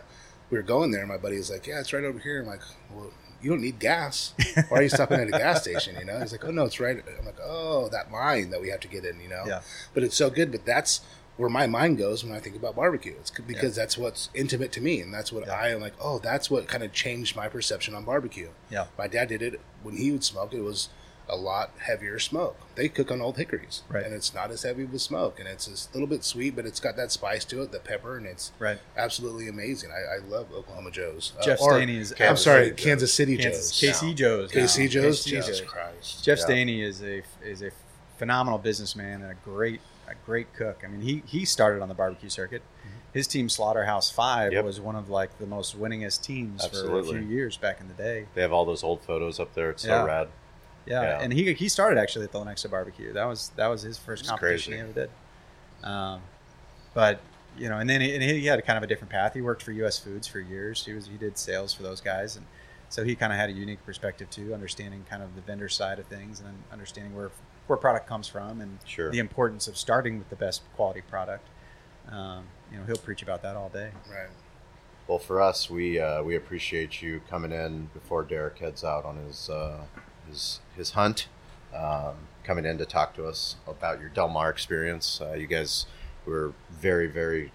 [0.50, 1.02] we were going there.
[1.02, 2.62] and My buddy was like, "Yeah, it's right over here." I'm like,
[2.92, 4.34] "Well, you don't need gas.
[4.70, 6.80] Why are you stopping at a gas station?" You know, he's like, "Oh no, it's
[6.80, 9.62] right." I'm like, "Oh, that line that we have to get in." You know, Yeah.
[9.94, 10.52] But it's so good.
[10.52, 11.02] But that's
[11.40, 13.16] where my mind goes when I think about barbecue.
[13.20, 15.54] It's because that's what's intimate to me, and that's what Yeah.
[15.54, 15.94] I am like.
[16.00, 18.50] Oh, that's what kind of changed my perception on barbecue.
[18.70, 20.54] yeah My dad did it when he would smoke.
[20.54, 20.90] It was
[21.30, 22.58] a lot heavier smoke.
[22.76, 24.04] They cook on old hickories, Right.
[24.04, 26.80] and it's not as heavy with smoke, and it's a little bit sweet, but it's
[26.82, 29.92] got that spice to it, the pepper, and it's right absolutely amazing.
[29.92, 31.32] I, I love Oklahoma Joe's.
[31.40, 32.80] Uh, Jeff or- Stehney is I'm sorry, Joe's.
[32.84, 33.96] Kansas City Kansas, Joe's.
[34.02, 34.54] KC Joe's.
[34.56, 34.62] now.
[34.62, 35.22] KC Joe's.
[35.22, 35.70] KC Jesus Joe's.
[35.70, 36.24] Christ.
[36.26, 36.46] Jeff Yeah.
[36.48, 37.70] Stehney is a is a
[38.18, 39.80] phenomenal businessman and a great
[40.12, 40.82] a great cook.
[40.84, 42.62] I mean, he he started on the barbecue circuit,
[43.14, 44.64] his team Slaughterhouse Five Yep.
[44.66, 47.12] was one of like the most winningest teams Absolutely.
[47.14, 48.26] for a few years back in the day.
[48.36, 49.72] They have all those old photos up there.
[49.72, 50.03] It's so Yeah.
[50.03, 50.28] rad.
[50.86, 51.20] Yeah, Yeah.
[51.22, 53.14] and he he started actually at the Lenexa Barbecue.
[53.14, 54.84] That was that was his first It's competition crazy.
[54.84, 55.07] he ever
[55.82, 55.88] did.
[55.88, 56.22] Um,
[56.93, 57.20] but
[57.57, 59.34] you know, and then he, and he had kind of a different path.
[59.34, 59.97] He worked for U.S.
[59.99, 60.86] Foods for years.
[60.86, 62.45] He was he did sales for those guys, and
[62.89, 65.99] so he kind of had a unique perspective too, understanding kind of the vendor side
[65.99, 67.32] of things and understanding where
[67.70, 69.11] where product comes from and Sure.
[69.11, 71.47] the importance of starting with the best quality product.
[72.11, 73.91] Um, you know, he'll preach about that all day.
[74.09, 74.30] Right.
[75.07, 79.17] Well, for us, we uh, we appreciate you coming in before Derek heads out on
[79.17, 79.84] his uh,
[80.28, 81.28] his his hunt.
[81.76, 85.22] Um, coming in to talk to us about your Del Mar experience.
[85.22, 85.86] Uh, you guys
[86.26, 87.51] were very very.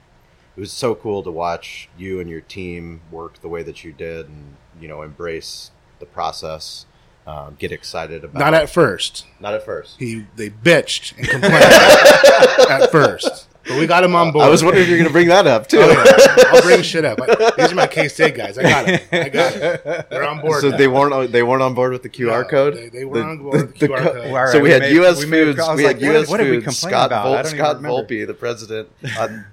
[0.56, 3.92] It was so cool to watch you and your team work the way that you
[3.92, 6.86] did, and you know embrace the process.
[7.26, 9.24] Um, get excited about Not at first.
[9.40, 9.98] not at first.
[9.98, 11.54] He they bitched and complained
[12.70, 14.44] at first, but we got him on board.
[14.44, 15.78] I was wondering if you're going to bring that up too.
[15.80, 16.44] Oh, yeah.
[16.52, 17.18] I'll bring shit up.
[17.22, 18.58] I- These are my K State guys.
[18.58, 19.04] I got it.
[19.10, 20.10] I got it.
[20.10, 20.60] They're on board.
[20.60, 20.76] So now.
[20.76, 22.74] they weren't they weren't on board with the QR No, code.
[22.76, 24.30] they- they weren't on board with the QR co- code.
[24.30, 25.20] Well, so we we had made- U.S.
[25.20, 25.60] we made- Foods.
[25.60, 26.28] I we like, had what- U.S.
[26.28, 26.80] what did we Foods.
[26.80, 27.24] complain Scott, about?
[27.24, 28.02] Vol- I don't Scott remember.
[28.02, 28.88] Volpe, the president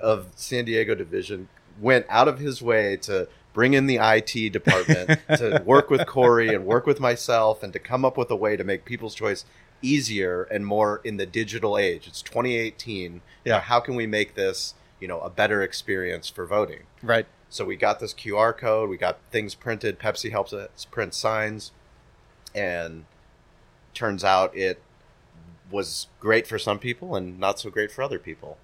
[0.02, 1.48] of San Diego division,
[1.80, 6.54] went out of his way to bring in the IT department to work with Corey
[6.54, 9.45] and work with myself and to come up with a way to make People's Choice
[9.82, 12.08] easier and more in the digital age.
[12.08, 13.22] It's 2018.
[13.43, 13.54] Yeah.
[13.56, 16.84] Now, how can we make this, you know, a better experience for voting?
[17.02, 17.26] Right.
[17.49, 19.99] So we got this QR code, we got things printed.
[19.99, 21.72] Pepsi helps us print signs,
[22.56, 23.04] and
[23.93, 24.82] turns out it
[25.70, 28.58] was great for some people and not so great for other people.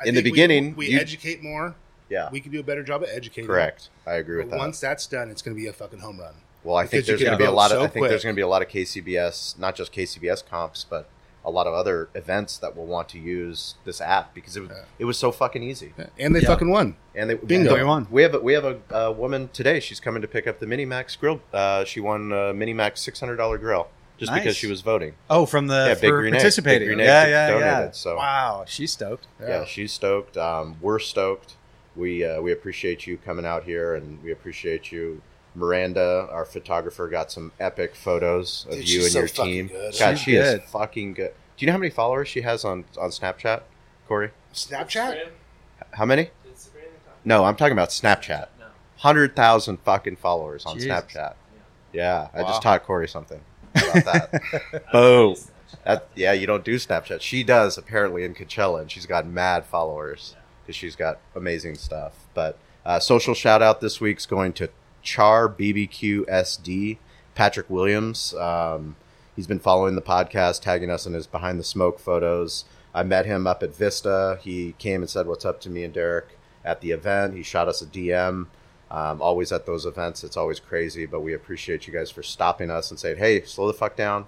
[0.00, 1.74] I in the think we- beginning, we, you- educate more.
[2.08, 3.46] Yeah, We can do a better job of educating.
[3.48, 3.88] correct.
[4.06, 4.58] I agree But with that.
[4.58, 6.34] once that's done, it's going to be a fucking home run.
[6.64, 7.78] well, I think there's going to be a lot of.
[7.78, 10.84] so I think there's going to be a lot of KCBS, not just KCBS comps,
[10.88, 11.08] but
[11.44, 14.70] a lot of other events that will want to use this app because it was
[14.70, 14.84] Yeah.
[14.98, 15.94] it was so fucking easy.
[16.18, 16.48] And they Yeah.
[16.48, 16.96] fucking won.
[17.14, 17.72] And they, Bingo.
[17.74, 18.06] we- We won.
[18.10, 19.80] We have a, we have a, a woman today.
[19.80, 21.40] She's coming to pick up the Mini Max grill.
[21.52, 23.88] Uh, she won a Mini Max six hundred dollar grill
[24.18, 24.42] just Nice.
[24.42, 25.14] because she was voting.
[25.30, 26.40] Oh, from the Yeah, Big for Green Egg.
[26.40, 26.80] participating.
[26.88, 27.70] Big Green Egg yeah, d- yeah, yeah.
[27.76, 29.26] donated, so- Wow, she's stoked.
[29.40, 30.36] Yeah, she's stoked.
[30.36, 31.54] Um, we're stoked.
[31.98, 35.20] We uh, we appreciate you coming out here, and we appreciate you.
[35.54, 39.66] Miranda, our photographer, got some epic photos of Dude, you and so your team.
[39.66, 39.94] good.
[39.98, 40.60] God, She's she good.
[40.62, 41.32] is fucking good.
[41.56, 43.62] Do you know how many followers she has on on Snapchat,
[44.06, 44.30] Corey?
[44.54, 45.30] Snapchat?
[45.92, 46.30] How many?
[47.24, 48.46] No, I'm talking about Snapchat.
[48.60, 48.66] No.
[48.98, 50.90] Hundred thousand fucking followers on Jesus.
[50.92, 51.34] Snapchat.
[51.92, 52.48] Yeah, I Wow.
[52.48, 53.40] just taught Corey something
[53.74, 54.82] about that.
[54.92, 55.36] Boom.
[55.84, 57.20] That, yeah, you don't do Snapchat.
[57.22, 60.36] She does apparently in Coachella, and she's got mad followers
[60.68, 62.12] because she's got amazing stuff.
[62.34, 64.68] But uh, social shout out this week's going to
[65.00, 66.98] Char BBQ SD
[67.34, 68.34] Patrick Williams.
[68.34, 68.96] Um,
[69.34, 72.66] he's been following the podcast, tagging us in his behind the smoke photos.
[72.92, 74.38] I met him up at Vista.
[74.42, 77.34] He came and said what's up to me and Derek at the event.
[77.34, 78.48] He shot us a DM.
[78.90, 82.70] Um, always at those events, it's always crazy, but we appreciate you guys for stopping
[82.70, 84.26] us and saying, "Hey, slow the fuck down."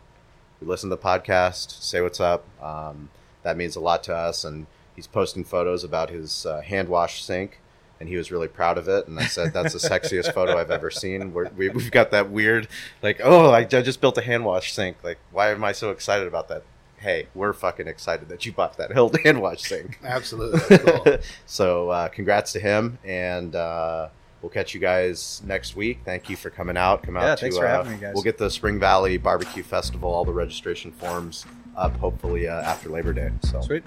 [0.60, 2.44] We listen to the podcast, say what's up.
[2.62, 3.10] Um,
[3.42, 4.44] that means a lot to us.
[4.44, 4.66] And
[4.96, 7.60] he's posting photos about his uh, hand wash sink,
[7.98, 9.06] and he was really proud of it.
[9.08, 12.30] And I said, "That's the sexiest photo I've ever seen." We're, we, we've got that
[12.30, 12.68] weird,
[13.02, 15.90] like, "Oh, I ju- just built a hand wash sink." Like, why am I so
[15.90, 16.62] excited about that?
[16.98, 19.98] Hey, we're fucking excited that you bought that Hild hand wash sink.
[20.04, 20.78] Absolutely.
[20.78, 21.18] Cool.
[21.46, 24.08] so uh, congrats to him, and uh,
[24.42, 26.00] we'll catch you guys next week.
[26.04, 27.02] Thank you for coming out.
[27.02, 27.40] Come out Yeah, to.
[27.40, 28.12] thanks for uh, having me, guys.
[28.14, 32.90] We'll get the Spring Valley Barbecue Festival, all the registration forms up, hopefully uh, after
[32.90, 33.30] Labor Day.
[33.44, 33.82] So Sweet.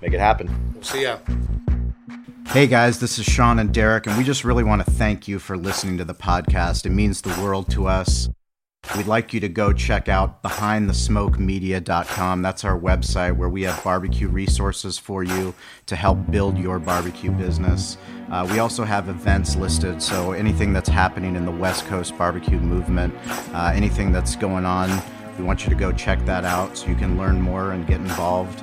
[0.00, 0.72] Make it happen.
[0.74, 1.18] We'll see ya.
[2.48, 5.38] Hey guys, this is Shawn and Derek, and we just really want to thank you
[5.38, 6.86] for listening to the podcast.
[6.86, 8.28] It means the world to us.
[8.96, 12.42] We'd like you to go check out behindthesmokemedia.com.
[12.42, 15.54] That's our website where we have barbecue resources for you
[15.86, 17.96] to help build your barbecue business.
[18.30, 22.60] Uh, we also have events listed, so anything that's happening in the West Coast barbecue
[22.60, 23.12] movement,
[23.52, 25.02] uh, anything that's going on,
[25.38, 28.00] we want you to go check that out so you can learn more and get
[28.00, 28.62] involved.